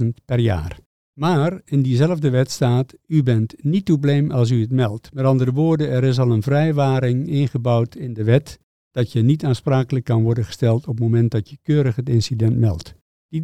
13.000 0.04 0.08
per 0.26 0.40
jaar. 0.40 0.80
Maar 1.18 1.62
in 1.66 1.82
diezelfde 1.82 2.30
wet 2.30 2.52
staat, 2.52 2.94
u 3.08 3.24
bent 3.24 3.64
niet 3.64 3.86
to 3.86 3.98
blame 3.98 4.34
als 4.34 4.52
u 4.52 4.62
het 4.62 4.72
meldt. 4.72 5.14
Met 5.14 5.26
andere 5.26 5.52
woorden, 5.52 5.90
er 5.90 6.04
is 6.04 6.20
al 6.20 6.32
een 6.32 6.44
vrijwaring 6.44 7.28
ingebouwd 7.28 7.96
in 7.96 8.14
de 8.14 8.24
wet 8.24 8.60
dat 8.92 9.12
je 9.12 9.22
niet 9.22 9.46
aansprakelijk 9.46 10.06
kan 10.06 10.24
worden 10.24 10.46
gesteld 10.46 10.88
op 10.88 10.94
het 10.94 11.04
moment 11.04 11.32
dat 11.32 11.50
je 11.50 11.58
keurig 11.62 11.96
het 11.96 12.10
incident 12.10 12.58
meldt. 12.58 12.96
Die 13.28 13.42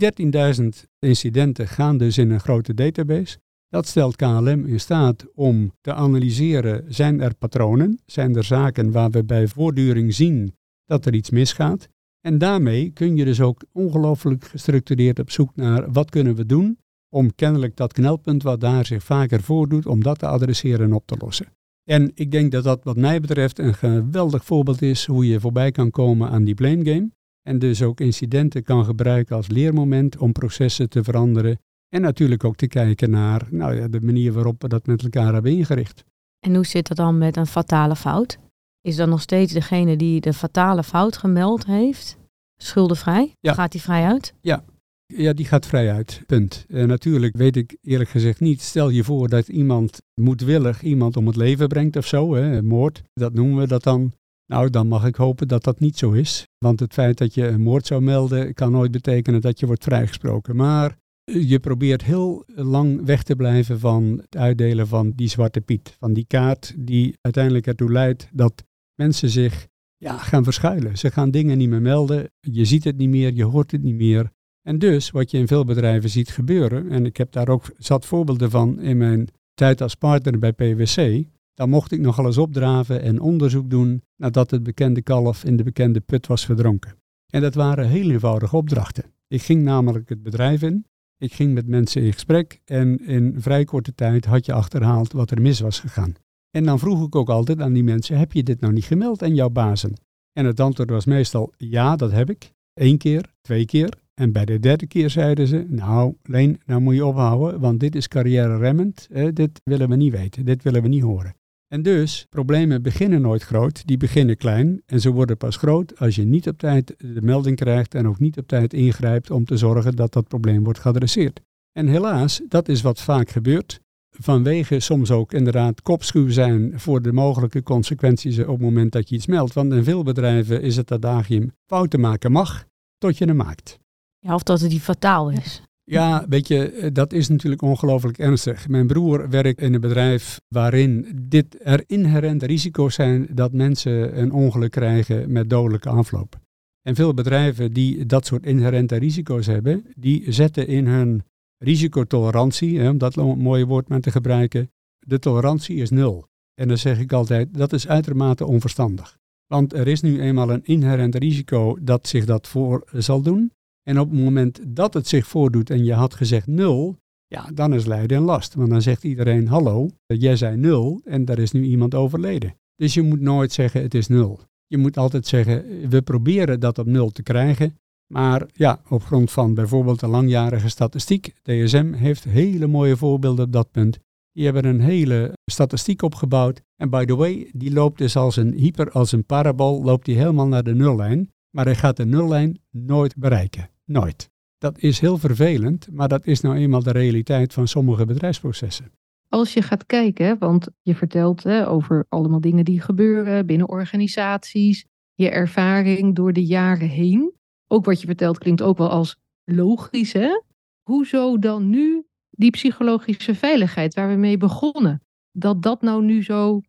13.000 0.62 0.68
incidenten 1.00 1.68
gaan 1.68 1.98
dus 1.98 2.18
in 2.18 2.30
een 2.30 2.40
grote 2.40 2.74
database. 2.74 3.38
Dat 3.70 3.88
stelt 3.88 4.16
KLM 4.16 4.66
in 4.66 4.80
staat 4.80 5.26
om 5.36 5.72
te 5.82 5.94
analyseren, 5.94 6.86
zijn 6.88 7.22
er 7.22 7.36
patronen, 7.36 8.00
zijn 8.06 8.36
er 8.36 8.44
zaken 8.44 8.92
waar 8.92 9.10
we 9.10 9.24
bij 9.24 9.48
voortduring 9.48 10.14
zien 10.14 10.56
dat 10.86 11.06
er 11.06 11.14
iets 11.14 11.30
misgaat. 11.30 11.88
En 12.22 12.38
daarmee 12.38 12.92
kun 12.92 13.16
je 13.16 13.26
dus 13.26 13.42
ook 13.42 13.64
ongelooflijk 13.72 14.44
gestructureerd 14.44 15.20
op 15.20 15.32
zoek 15.32 15.56
naar 15.56 15.92
wat 15.92 16.10
kunnen 16.10 16.36
we 16.36 16.46
doen 16.46 16.78
om 17.14 17.36
kennelijk 17.36 17.76
dat 17.76 17.94
knelpunt 17.94 18.44
wat 18.44 18.60
daar 18.60 18.86
zich 18.86 19.04
vaker 19.04 19.42
voordoet, 19.42 19.86
om 19.86 20.04
dat 20.04 20.20
te 20.20 20.28
adresseren 20.28 20.86
en 20.86 20.94
op 20.94 21.06
te 21.06 21.16
lossen. 21.20 21.48
En 21.84 22.12
ik 22.14 22.32
denk 22.32 22.52
dat 22.52 22.64
dat 22.64 22.84
wat 22.84 22.98
mij 22.98 23.20
betreft 23.20 23.60
een 23.60 23.74
geweldig 23.74 24.46
voorbeeld 24.46 24.82
is 24.82 25.06
hoe 25.06 25.28
je 25.28 25.40
voorbij 25.40 25.72
kan 25.72 25.92
komen 25.92 26.30
aan 26.30 26.44
die 26.44 26.54
blame 26.54 26.86
game. 26.86 27.12
En 27.42 27.60
dus 27.60 27.82
ook 27.82 28.00
incidenten 28.00 28.64
kan 28.64 28.86
gebruiken 28.86 29.36
als 29.36 29.48
leermoment 29.48 30.18
om 30.18 30.32
processen 30.32 30.90
te 30.90 31.04
veranderen 31.04 31.60
en 31.90 32.02
natuurlijk 32.02 32.44
ook 32.44 32.56
te 32.56 32.68
kijken 32.68 33.10
naar 33.10 33.48
nou 33.50 33.76
ja, 33.76 33.88
de 33.88 34.02
manier 34.02 34.34
waarop 34.34 34.62
we 34.62 34.68
dat 34.68 34.86
met 34.86 35.04
elkaar 35.04 35.34
hebben 35.34 35.52
ingericht. 35.52 36.04
En 36.40 36.56
hoe 36.56 36.66
zit 36.66 36.88
dat 36.88 36.98
dan 36.98 37.18
met 37.18 37.38
een 37.38 37.48
fatale 37.48 37.96
fout? 37.96 38.38
Is 38.82 38.96
dan 38.96 39.10
nog 39.10 39.22
steeds 39.22 39.54
degene 39.54 39.96
die 39.96 40.22
de 40.22 40.34
fatale 40.34 40.84
fout 40.84 41.18
gemeld 41.18 41.66
heeft 41.66 42.18
schuldenvrij? 42.58 43.36
Ja. 43.40 43.54
Gaat 43.54 43.72
die 43.72 43.82
vrij 43.82 44.06
uit? 44.06 44.34
Ja, 44.42 44.64
ja, 45.06 45.34
die 45.34 45.46
gaat 45.46 45.66
vrij 45.66 45.92
uit. 45.92 46.22
Punt. 46.26 46.66
En 46.68 46.88
natuurlijk 46.88 47.36
weet 47.36 47.56
ik 47.56 47.78
eerlijk 47.82 48.10
gezegd 48.10 48.40
niet. 48.40 48.62
Stel 48.62 48.90
je 48.90 49.04
voor 49.04 49.30
dat 49.30 49.48
iemand 49.48 50.02
moedwillig 50.22 50.82
iemand 50.82 51.18
om 51.18 51.28
het 51.28 51.36
leven 51.36 51.68
brengt 51.68 51.96
of 51.96 52.08
zo, 52.08 52.36
hè, 52.36 52.62
moord, 52.62 53.02
dat 53.14 53.34
noemen 53.34 53.58
we 53.58 53.68
dat 53.68 53.84
dan. 53.84 54.14
Nou, 54.46 54.70
dan 54.70 54.88
mag 54.88 55.06
ik 55.06 55.16
hopen 55.16 55.48
dat 55.48 55.64
dat 55.64 55.80
niet 55.80 55.98
zo 55.98 56.12
is. 56.12 56.48
Want 56.58 56.80
het 56.80 56.94
feit 56.94 57.18
dat 57.18 57.34
je 57.34 57.48
een 57.48 57.62
moord 57.62 57.86
zou 57.86 58.02
melden 58.02 58.54
kan 58.54 58.72
nooit 58.72 58.92
betekenen 58.92 59.42
dat 59.42 59.60
je 59.60 59.66
wordt 59.66 59.84
vrijgesproken. 59.84 60.56
Maar 60.56 60.98
je 61.24 61.60
probeert 61.60 62.04
heel 62.04 62.44
lang 62.56 63.06
weg 63.06 63.24
te 63.24 63.36
blijven 63.36 63.80
van 63.80 64.20
het 64.22 64.38
uitdelen 64.38 64.88
van 64.88 65.12
die 65.16 65.28
zwarte 65.28 65.62
piet. 65.62 65.96
Van 66.00 66.14
die 66.14 66.26
kaart 66.28 66.74
die 66.78 67.18
uiteindelijk 67.22 67.68
ertoe 67.68 67.92
leidt 67.92 68.28
dat 68.32 68.64
mensen 68.96 69.30
zich 69.30 69.68
ja, 69.98 70.18
gaan 70.18 70.44
verschuilen. 70.44 70.98
Ze 70.98 71.12
gaan 71.12 71.32
dingen 71.32 71.58
niet 71.58 71.70
meer 71.70 71.82
melden. 71.82 72.32
Je 72.40 72.66
ziet 72.66 72.84
het 72.84 72.98
niet 72.98 73.10
meer, 73.10 73.34
je 73.34 73.44
hoort 73.44 73.72
het 73.72 73.84
niet 73.84 73.96
meer. 73.96 74.32
En 74.64 74.80
dus, 74.80 75.10
wat 75.10 75.32
je 75.32 75.38
in 75.38 75.48
veel 75.48 75.66
bedrijven 75.66 76.10
ziet 76.10 76.30
gebeuren, 76.30 76.90
en 76.90 77.06
ik 77.06 77.18
heb 77.18 77.32
daar 77.32 77.50
ook 77.50 77.72
zat 77.78 78.06
voorbeelden 78.06 78.50
van 78.50 78.80
in 78.80 78.98
mijn 78.98 79.28
tijd 79.54 79.82
als 79.82 79.96
partner 79.96 80.40
bij 80.40 80.54
PwC, 80.54 81.24
dan 81.54 81.70
mocht 81.70 81.92
ik 81.92 82.00
nog 82.00 82.18
eens 82.18 82.38
opdraven 82.38 83.02
en 83.02 83.20
onderzoek 83.20 83.70
doen 83.70 84.04
nadat 84.16 84.52
het 84.52 84.64
bekende 84.64 85.02
kalf 85.02 85.44
in 85.44 85.58
de 85.58 85.64
bekende 85.64 86.00
put 86.00 86.28
was 86.28 86.46
verdronken. 86.46 86.96
En 87.30 87.42
dat 87.42 87.56
waren 87.56 87.88
heel 87.88 88.10
eenvoudige 88.10 88.56
opdrachten. 88.56 89.04
Ik 89.28 89.42
ging 89.42 89.64
namelijk 89.64 90.10
het 90.10 90.24
bedrijf 90.24 90.62
in, 90.62 90.86
ik 91.18 91.34
ging 91.34 91.54
met 91.54 91.68
mensen 91.68 92.02
in 92.02 92.14
gesprek 92.14 92.62
en 92.66 93.06
in 93.06 93.36
vrij 93.38 93.64
korte 93.64 93.96
tijd 93.96 94.26
had 94.26 94.46
je 94.46 94.54
achterhaald 94.54 95.12
wat 95.12 95.32
er 95.32 95.42
mis 95.42 95.60
was 95.60 95.80
gegaan. 95.80 96.14
En 96.52 96.64
dan 96.64 96.80
vroeg 96.80 97.06
ik 97.06 97.16
ook 97.16 97.30
altijd 97.30 97.62
aan 97.62 97.74
die 97.74 97.84
mensen, 97.84 98.18
heb 98.18 98.32
je 98.32 98.44
dit 98.44 98.60
nou 98.60 98.74
niet 98.74 98.86
gemeld 98.86 99.24
aan 99.24 99.36
jouw 99.36 99.50
bazen? 99.50 99.94
En 100.34 100.46
het 100.46 100.60
antwoord 100.60 100.90
was 100.90 101.06
meestal, 101.06 101.54
ja, 101.58 101.96
dat 101.96 102.12
heb 102.12 102.30
ik. 102.30 102.52
Eén 102.74 102.98
keer, 102.98 103.34
twee 103.42 103.66
keer. 103.66 104.03
En 104.14 104.32
bij 104.32 104.46
de 104.46 104.60
derde 104.60 104.88
keer 104.88 105.10
zeiden 105.10 105.48
ze, 105.48 105.66
nou 105.68 106.16
Leen, 106.24 106.62
nou 106.66 106.82
moet 106.82 106.96
je 106.96 107.06
ophouden, 107.06 107.60
want 107.60 107.80
dit 107.80 107.96
is 107.96 108.08
carrière 108.08 108.58
remmend. 108.58 109.08
dit 109.34 109.62
willen 109.64 109.90
we 109.90 109.96
niet 109.96 110.12
weten, 110.12 110.46
dit 110.46 110.64
willen 110.64 110.82
we 110.82 110.88
niet 110.88 111.04
horen. 111.04 111.36
En 111.74 111.82
dus, 111.82 112.26
problemen 112.30 112.82
beginnen 112.82 113.22
nooit 113.22 113.44
groot, 113.44 113.88
die 113.88 113.98
beginnen 113.98 114.38
klein 114.38 114.82
en 114.86 115.00
ze 115.00 115.12
worden 115.12 115.38
pas 115.38 115.58
groot 115.58 116.00
als 116.00 116.16
je 116.16 116.24
niet 116.24 116.48
op 116.48 116.58
tijd 116.58 116.96
de 116.98 117.22
melding 117.22 117.56
krijgt 117.56 117.96
en 117.96 118.08
ook 118.08 118.20
niet 118.20 118.38
op 118.38 118.48
tijd 118.48 118.74
ingrijpt 118.74 119.32
om 119.32 119.46
te 119.46 119.58
zorgen 119.58 119.96
dat 119.96 120.14
dat 120.14 120.28
probleem 120.28 120.64
wordt 120.64 120.80
geadresseerd. 120.80 121.42
En 121.72 121.88
helaas, 121.88 122.42
dat 122.48 122.70
is 122.70 122.82
wat 122.82 123.02
vaak 123.02 123.30
gebeurt. 123.30 123.80
Vanwege 124.10 124.80
soms 124.80 125.12
ook 125.12 125.34
inderdaad 125.34 125.82
kopschuw 125.82 126.30
zijn 126.30 126.80
voor 126.80 127.02
de 127.02 127.14
mogelijke 127.14 127.64
consequenties 127.64 128.40
op 128.40 128.48
het 128.48 128.62
moment 128.62 128.92
dat 128.92 129.10
je 129.10 129.16
iets 129.16 129.28
meldt. 129.28 129.54
Want 129.54 129.74
in 129.74 129.84
veel 129.84 130.04
bedrijven 130.04 130.62
is 130.62 130.76
het 130.76 130.92
adagium 130.92 131.52
fouten 131.66 132.00
maken 132.00 132.32
mag 132.32 132.66
tot 132.98 133.18
je 133.18 133.26
hem 133.26 133.36
maakt. 133.36 133.82
Ja, 134.24 134.34
of 134.34 134.44
dat 134.44 134.62
het 134.62 134.70
die 134.70 134.80
fataal 134.80 135.30
is. 135.30 135.62
Ja, 135.84 136.26
weet 136.30 136.48
je, 136.48 136.72
eh, 136.72 136.90
dat 136.94 137.14
is 137.14 137.28
natuurlijk 137.28 137.62
ongelooflijk 137.62 138.18
ernstig. 138.18 138.68
Mijn 138.68 138.88
broer 138.88 139.30
werkt 139.30 139.62
in 139.62 139.74
een 139.74 139.82
bedrijf 139.82 140.42
waarin 140.48 141.08
dit 141.22 141.58
er 141.64 141.84
inherente 141.88 142.46
risico's 142.46 142.94
zijn 142.94 143.28
dat 143.32 143.54
mensen 143.54 144.20
een 144.20 144.32
ongeluk 144.32 144.72
krijgen 144.72 145.32
met 145.32 145.50
dodelijke 145.50 145.90
afloop. 145.90 146.40
En 146.82 146.96
veel 146.96 147.14
bedrijven 147.14 147.74
die 147.74 148.06
dat 148.06 148.26
soort 148.26 148.46
inherente 148.46 148.96
risico's 148.96 149.46
hebben, 149.46 149.86
die 149.96 150.32
zetten 150.32 150.68
in 150.68 150.88
hun 150.88 151.24
risicotolerantie, 151.58 152.80
hè, 152.80 152.90
om 152.90 152.98
dat 152.98 153.16
mooie 153.16 153.66
woord 153.66 153.88
maar 153.88 154.00
te 154.00 154.12
gebruiken, 154.12 154.72
de 155.00 155.20
tolerantie 155.20 155.76
is 155.76 155.90
nul. 155.90 156.28
En 156.54 156.68
dan 156.68 156.78
zeg 156.78 157.00
ik 157.00 157.14
altijd, 157.14 157.54
dat 157.54 157.74
is 157.74 157.88
uitermate 157.88 158.46
onverstandig. 158.46 159.18
Want 159.48 159.74
er 159.74 159.88
is 159.88 160.02
nu 160.02 160.22
eenmaal 160.22 160.50
een 160.50 160.66
inherent 160.66 161.16
risico 161.16 161.78
dat 161.82 162.08
zich 162.08 162.26
dat 162.26 162.48
voor 162.48 162.88
zal 162.92 163.22
doen. 163.22 163.52
En 163.84 164.00
op 164.00 164.10
het 164.10 164.20
moment 164.20 164.60
dat 164.68 164.94
het 164.94 165.08
zich 165.08 165.28
voordoet 165.28 165.70
en 165.70 165.84
je 165.84 165.94
had 165.94 166.14
gezegd 166.14 166.48
nul, 166.48 166.98
ja, 167.28 167.50
dan 167.54 167.74
is 167.74 167.86
lijden 167.86 168.18
en 168.18 168.24
last. 168.24 168.54
Want 168.54 168.70
dan 168.70 168.82
zegt 168.82 169.04
iedereen, 169.04 169.48
hallo, 169.48 169.90
jij 170.06 170.36
zei 170.36 170.58
nul 170.58 171.02
en 171.04 171.26
daar 171.26 171.40
is 171.40 171.52
nu 171.52 171.64
iemand 171.64 171.96
overleden. 171.96 172.56
Dus 172.76 172.94
je 172.94 173.02
moet 173.02 173.20
nooit 173.20 173.52
zeggen 173.52 173.82
het 173.82 173.94
is 173.94 174.08
nul. 174.08 174.40
Je 174.68 174.78
moet 174.78 174.98
altijd 174.98 175.28
zeggen, 175.28 175.90
we 175.90 176.02
proberen 176.02 176.60
dat 176.60 176.78
op 176.78 176.86
nul 176.86 177.10
te 177.10 177.24
krijgen. 177.24 177.78
Maar 178.14 178.50
ja, 178.54 178.82
op 178.90 179.04
grond 179.04 179.32
van 179.32 179.54
bijvoorbeeld 179.54 180.00
de 180.00 180.08
langjarige 180.08 180.70
statistiek, 180.70 181.34
DSM 181.42 181.94
heeft 181.94 182.24
hele 182.24 182.68
mooie 182.68 182.98
voorbeelden 182.98 183.46
op 183.46 183.52
dat 183.52 183.72
punt. 183.72 184.00
Die 184.32 184.46
hebben 184.46 184.66
een 184.66 184.82
hele 184.82 185.34
statistiek 185.52 186.02
opgebouwd. 186.02 186.62
En 186.76 186.90
by 186.90 187.06
the 187.06 187.16
way, 187.16 187.50
die 187.54 187.74
loopt 187.74 187.98
dus 187.98 188.16
als 188.16 188.36
een 188.36 188.54
hyper, 188.54 188.92
als 188.92 189.12
een 189.12 189.26
parabool, 189.26 189.84
loopt 189.84 190.06
die 190.06 190.18
helemaal 190.18 190.48
naar 190.48 190.64
de 190.64 190.76
nullijn. 190.76 191.32
Maar 191.56 191.66
hij 191.66 191.76
gaat 191.76 191.98
de 191.98 192.06
nullijn 192.06 192.60
nooit 192.70 193.16
bereiken. 193.16 193.70
Nooit. 193.86 194.32
Dat 194.58 194.78
is 194.78 195.00
heel 195.00 195.18
vervelend, 195.18 195.88
maar 195.92 196.08
dat 196.08 196.26
is 196.26 196.42
nou 196.42 196.56
eenmaal 196.56 196.84
de 196.84 196.92
realiteit 196.92 197.54
van 197.54 197.68
sommige 197.68 198.06
bedrijfsprocessen. 198.06 198.92
Als 199.30 199.54
je 199.54 199.62
gaat 199.62 199.86
kijken, 199.86 200.38
want 200.38 200.68
je 200.82 200.96
vertelt 200.96 201.44
hè, 201.44 201.68
over 201.68 202.06
allemaal 202.10 202.42
dingen 202.42 202.66
die 202.66 202.82
gebeuren 202.82 203.46
binnen 203.46 203.70
organisaties, 203.70 204.86
je 205.14 205.30
ervaring 205.30 206.16
door 206.16 206.34
de 206.34 206.46
jaren 206.46 206.88
heen. 206.88 207.34
Ook 207.68 207.86
wat 207.86 208.02
je 208.02 208.08
vertelt 208.08 208.38
klinkt 208.38 208.62
ook 208.62 208.78
wel 208.78 208.90
als 208.90 209.18
logisch, 209.44 210.14
hè? 210.14 210.42
Hoezo 210.82 211.40
dan 211.40 211.70
nu 211.70 212.06
die 212.30 212.52
psychologische 212.52 213.36
veiligheid 213.36 213.94
waar 213.94 214.10
we 214.10 214.16
mee 214.16 214.38
begonnen? 214.38 215.02
Dat 215.32 215.62
dat 215.62 215.82
nou 215.82 216.04
nu 216.04 216.24
zo, 216.24 216.62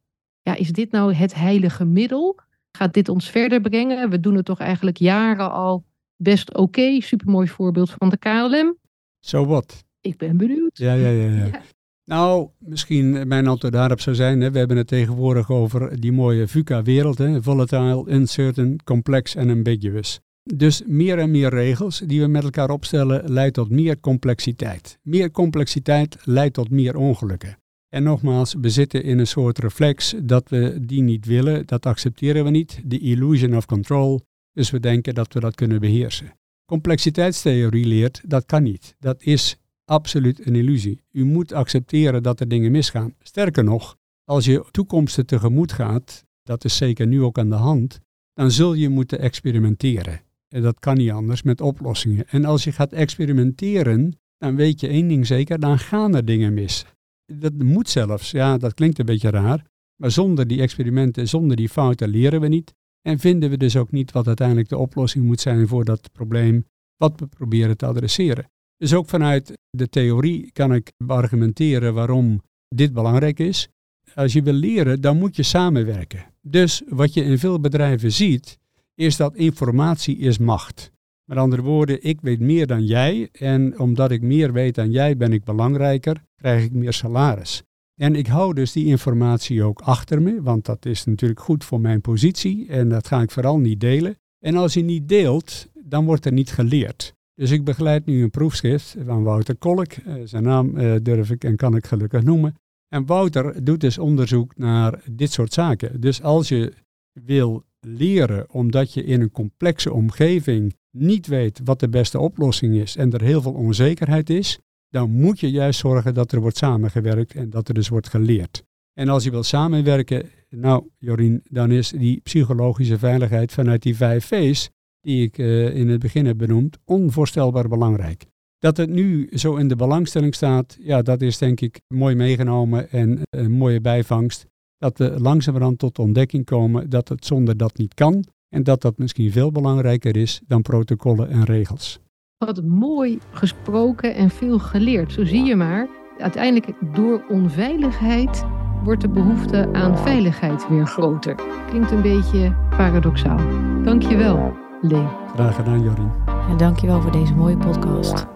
ja, 0.42 0.55
is 0.55 0.72
dit 0.72 0.90
nou 0.90 1.14
het 1.14 1.35
heilige 1.35 1.85
middel? 1.85 2.38
Gaat 2.70 2.94
dit 2.94 3.09
ons 3.09 3.31
verder 3.31 3.61
brengen? 3.61 4.11
We 4.11 4.20
doen 4.20 4.35
het 4.35 4.44
toch 4.44 4.59
eigenlijk 4.59 4.96
jaren 4.96 5.53
al 5.53 5.85
best 6.16 6.50
oké. 6.50 6.61
Okay. 6.61 7.00
Supermooi 7.00 7.48
voorbeeld 7.48 7.90
van 7.98 8.09
de 8.09 8.16
KLM. 8.16 8.77
Zo 9.20 9.46
wat. 9.46 9.85
Ik 10.00 10.16
ben 10.16 10.37
benieuwd. 10.37 10.79
Ja, 10.79 10.92
ja, 10.92 11.09
ja. 11.09 11.29
ja. 11.31 11.62
Nou, 12.05 12.48
misschien 12.59 13.29
mijn 13.29 13.46
antwoord 13.46 13.72
daarop 13.72 14.00
zou 14.00 14.16
zijn, 14.16 14.40
hè, 14.40 14.50
we 14.50 14.59
hebben 14.59 14.77
het 14.77 14.87
tegenwoordig 14.87 15.50
over 15.50 16.00
die 16.00 16.12
mooie 16.12 16.48
VUCA-wereld, 16.48 17.22
volatile, 17.38 18.11
uncertain, 18.11 18.81
complex 18.85 19.35
en 19.35 19.50
ambiguous. 19.50 20.20
Dus 20.42 20.83
meer 20.87 21.18
en 21.18 21.31
meer 21.31 21.50
regels 21.50 21.98
die 21.98 22.20
we 22.20 22.27
met 22.27 22.44
elkaar 22.44 22.70
opstellen 22.70 23.33
leidt 23.33 23.55
tot 23.55 23.70
meer 23.70 24.00
complexiteit. 24.00 24.98
Meer 25.03 25.31
complexiteit 25.31 26.16
leidt 26.24 26.55
tot 26.55 26.70
meer 26.70 26.96
ongelukken. 26.96 27.59
En 27.88 28.03
nogmaals, 28.03 28.55
we 28.61 28.70
zitten 28.70 29.03
in 29.03 29.18
een 29.18 29.27
soort 29.27 29.59
reflex 29.59 30.14
dat 30.22 30.48
we 30.48 30.79
die 30.81 31.03
niet 31.03 31.27
willen, 31.27 31.66
dat 31.66 31.87
accepteren 31.87 32.44
we 32.44 32.50
niet. 32.50 32.81
De 32.85 32.98
illusion 32.98 33.57
of 33.57 33.66
control, 33.66 34.20
dus 34.55 34.71
we 34.71 34.81
denken 34.81 35.14
dat 35.14 35.33
we 35.33 35.40
dat 35.40 35.55
kunnen 35.55 35.81
beheersen. 35.81 36.33
Complexiteitstheorie 36.64 37.87
leert 37.87 38.21
dat 38.27 38.47
kan 38.47 38.62
niet. 38.62 38.97
Dat 38.99 39.23
is 39.23 39.57
absoluut 39.85 40.47
een 40.47 40.55
illusie. 40.55 41.01
U 41.11 41.25
moet 41.25 41.53
accepteren 41.53 42.23
dat 42.23 42.40
er 42.40 42.49
dingen 42.49 42.71
misgaan. 42.71 43.14
Sterker 43.23 43.64
nog, 43.64 43.97
als 44.25 44.45
je 44.45 44.64
toekomsten 44.71 45.27
tegemoet 45.27 45.73
gaat, 45.73 46.25
dat 46.43 46.64
is 46.64 46.77
zeker 46.77 47.07
nu 47.07 47.23
ook 47.23 47.38
aan 47.38 47.49
de 47.49 47.55
hand, 47.55 48.01
dan 48.33 48.51
zul 48.51 48.75
je 48.75 48.88
moeten 48.88 49.19
experimenteren. 49.19 50.21
En 50.49 50.62
dat 50.62 50.79
kan 50.79 50.97
niet 50.97 51.11
anders 51.11 51.43
met 51.43 51.61
oplossingen. 51.61 52.29
En 52.29 52.45
als 52.45 52.64
je 52.64 52.73
gaat 52.73 52.93
experimenteren, 52.93 54.19
dan 54.38 54.57
weet 54.57 54.81
je 54.81 54.88
één 54.88 55.09
ding 55.09 55.27
zeker, 55.27 55.61
dan 55.61 55.79
gaan 55.79 56.14
er 56.14 56.25
dingen 56.25 56.55
mis. 56.55 56.85
Dat 57.27 57.53
moet 57.53 57.88
zelfs, 57.88 58.31
ja, 58.31 58.59
dat 58.59 58.75
klinkt 58.75 58.99
een 58.99 59.07
beetje 59.07 59.31
raar, 59.31 59.64
maar 59.97 60.11
zonder 60.11 60.47
die 60.47 60.61
experimenten, 60.61 61.29
zonder 61.29 61.57
die 61.57 61.69
fouten 61.69 62.09
leren 62.09 62.40
we 62.40 62.49
niet. 62.49 62.75
En 63.07 63.19
vinden 63.19 63.51
we 63.51 63.57
dus 63.57 63.77
ook 63.77 63.90
niet 63.90 64.12
wat 64.12 64.27
uiteindelijk 64.27 64.69
de 64.69 64.79
oplossing 64.79 65.25
moet 65.25 65.40
zijn 65.40 65.69
voor 65.69 65.85
dat 65.85 66.12
probleem 66.12 66.64
wat 66.97 67.21
we 67.21 67.27
proberen 67.27 67.77
te 67.77 67.87
adresseren. 67.87 68.51
Dus 68.77 68.95
ook 68.95 69.09
vanuit 69.09 69.59
de 69.71 69.88
theorie 69.88 70.51
kan 70.53 70.75
ik 70.75 70.93
argumenteren 71.07 71.95
waarom 71.95 72.43
dit 72.69 72.93
belangrijk 72.93 73.38
is. 73.38 73.69
Als 74.14 74.33
je 74.33 74.43
wil 74.43 74.53
leren, 74.53 75.01
dan 75.01 75.19
moet 75.19 75.37
je 75.37 75.43
samenwerken. 75.43 76.25
Dus 76.40 76.83
wat 76.88 77.14
je 77.14 77.25
in 77.25 77.38
veel 77.38 77.61
bedrijven 77.61 78.12
ziet, 78.12 78.59
is 78.95 79.17
dat 79.17 79.35
informatie 79.35 80.19
is 80.19 80.38
macht. 80.38 80.90
Met 81.25 81.38
andere 81.38 81.62
woorden, 81.62 82.03
ik 82.03 82.21
weet 82.21 82.40
meer 82.40 82.67
dan 82.67 82.85
jij 82.85 83.29
en 83.33 83.79
omdat 83.79 84.11
ik 84.11 84.23
meer 84.23 84.53
weet 84.53 84.75
dan 84.75 84.90
jij 84.90 85.17
ben 85.17 85.33
ik 85.33 85.45
belangrijker, 85.45 86.25
krijg 86.37 86.64
ik 86.64 86.73
meer 86.73 86.93
salaris. 86.93 87.62
En 87.95 88.15
ik 88.15 88.27
hou 88.27 88.55
dus 88.55 88.73
die 88.73 88.87
informatie 88.87 89.63
ook 89.63 89.81
achter 89.81 90.23
me, 90.23 90.43
want 90.43 90.65
dat 90.65 90.87
is 90.87 91.05
natuurlijk 91.05 91.41
goed 91.41 91.65
voor 91.65 91.81
mijn 91.81 92.01
positie 92.01 92.69
en 92.69 92.89
dat 92.89 93.07
ga 93.07 93.23
ik 93.23 93.31
vooral 93.31 93.59
niet 93.59 93.81
delen. 93.81 94.17
En 94.39 94.57
als 94.57 94.75
je 94.75 94.83
niet 94.83 95.09
deelt, 95.09 95.69
dan 95.85 96.05
wordt 96.05 96.25
er 96.25 96.33
niet 96.33 96.53
geleerd. 96.53 97.15
Dus 97.35 97.51
ik 97.51 97.65
begeleid 97.65 98.07
nu 98.07 98.23
een 98.23 98.31
proefschrift 98.31 98.97
van 99.05 99.23
Wouter 99.23 99.57
Kolk. 99.57 99.93
Eh, 99.93 100.15
zijn 100.25 100.43
naam 100.43 100.77
eh, 100.77 100.95
durf 101.03 101.31
ik 101.31 101.45
en 101.45 101.57
kan 101.57 101.77
ik 101.77 101.87
gelukkig 101.87 102.23
noemen. 102.23 102.55
En 102.89 103.07
Wouter 103.07 103.65
doet 103.65 103.81
dus 103.81 103.99
onderzoek 103.99 104.57
naar 104.57 105.03
dit 105.11 105.33
soort 105.33 105.53
zaken. 105.53 106.01
Dus 106.01 106.23
als 106.23 106.49
je 106.49 106.73
wil 107.13 107.65
leren 107.81 108.51
omdat 108.51 108.95
je 108.95 109.05
in 109.05 109.21
een 109.21 109.31
complexe 109.31 109.93
omgeving 109.93 110.75
niet 110.91 111.27
weet 111.27 111.61
wat 111.65 111.81
de 111.81 111.89
beste 111.89 112.19
oplossing 112.19 112.75
is 112.75 112.97
en 112.97 113.13
er 113.13 113.23
heel 113.23 113.43
veel 113.43 113.53
onzekerheid 113.53 114.31
is, 114.31 114.59
dan 114.95 115.11
moet 115.11 115.41
je 115.41 115.51
juist 115.51 115.81
zorgen 115.81 116.15
dat 116.15 116.33
er 116.33 116.41
wordt 116.41 116.57
samengewerkt 116.57 117.35
en 117.35 117.51
dat 117.51 117.69
er 117.69 117.75
dus 117.75 117.89
wordt 117.89 118.09
geleerd. 118.09 118.65
En 118.93 119.09
als 119.09 119.25
je 119.25 119.31
wil 119.31 119.43
samenwerken, 119.43 120.31
nou 120.49 120.89
Jorien, 120.99 121.43
dan 121.45 121.71
is 121.71 121.91
die 121.91 122.21
psychologische 122.21 122.99
veiligheid 122.99 123.53
vanuit 123.53 123.83
die 123.83 123.97
vijf 123.97 124.25
V's, 124.25 124.71
die 125.01 125.23
ik 125.23 125.39
uh, 125.39 125.77
in 125.77 125.89
het 125.89 126.01
begin 126.01 126.27
heb 126.27 126.39
benoemd, 126.39 126.79
onvoorstelbaar 126.85 127.69
belangrijk. 127.69 128.25
Dat 128.59 128.77
het 128.77 128.91
nu 128.91 129.29
zo 129.33 129.57
in 129.57 129.69
de 129.69 129.77
belangstelling 129.77 130.35
staat, 130.35 130.77
ja, 130.81 131.03
dat 131.03 131.21
is 131.21 131.39
denk 131.39 131.61
ik 131.61 131.81
mooi 131.95 132.15
meegenomen 132.15 132.91
en 132.91 133.21
een 133.31 133.53
mooie 133.53 133.81
bijvangst. 133.81 134.47
Dat 134.79 134.99
we 134.99 135.21
langzamerhand 135.21 135.79
tot 135.79 135.99
ontdekking 135.99 136.45
komen 136.45 136.91
dat 136.91 137.09
het 137.09 137.25
zonder 137.25 137.57
dat 137.57 137.77
niet 137.77 137.95
kan. 137.95 138.25
En 138.49 138.63
dat 138.63 138.83
dat 138.83 138.99
misschien 138.99 139.33
veel 139.33 139.53
belangrijker 139.53 140.17
is 140.17 140.41
dan 140.47 140.63
protocollen 140.63 141.31
en 141.31 141.45
regels. 141.45 141.99
Wat 142.45 142.63
mooi 142.63 143.19
gesproken 143.31 144.15
en 144.15 144.31
veel 144.31 144.59
geleerd. 144.59 145.13
Zo 145.13 145.25
zie 145.25 145.45
je 145.45 145.57
maar. 145.57 145.87
Uiteindelijk 146.19 146.73
door 146.95 147.25
onveiligheid 147.29 148.45
wordt 148.83 149.01
de 149.01 149.09
behoefte 149.09 149.69
aan 149.73 149.99
veiligheid 149.99 150.69
weer 150.69 150.87
groter. 150.87 151.35
Klinkt 151.69 151.91
een 151.91 152.03
beetje 152.03 152.57
paradoxaal. 152.77 153.39
Dankjewel, 153.85 154.57
Lee. 154.81 155.07
Graag 155.35 155.55
gedaan, 155.55 155.83
Jorien. 155.83 156.13
En 156.49 156.57
dankjewel 156.57 157.01
voor 157.01 157.13
deze 157.13 157.35
mooie 157.35 157.57
podcast. 157.57 158.27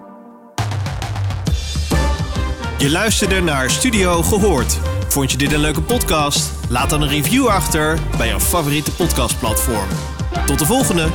Je 2.78 2.90
luisterde 2.90 3.40
naar 3.40 3.70
Studio 3.70 4.22
Gehoord. 4.22 4.72
Vond 5.08 5.32
je 5.32 5.38
dit 5.38 5.52
een 5.52 5.60
leuke 5.60 5.82
podcast? 5.82 6.70
Laat 6.70 6.90
dan 6.90 7.02
een 7.02 7.08
review 7.08 7.46
achter 7.46 7.98
bij 8.16 8.28
jouw 8.28 8.40
favoriete 8.40 8.94
podcastplatform. 8.94 9.88
Tot 10.46 10.58
de 10.58 10.64
volgende! 10.64 11.06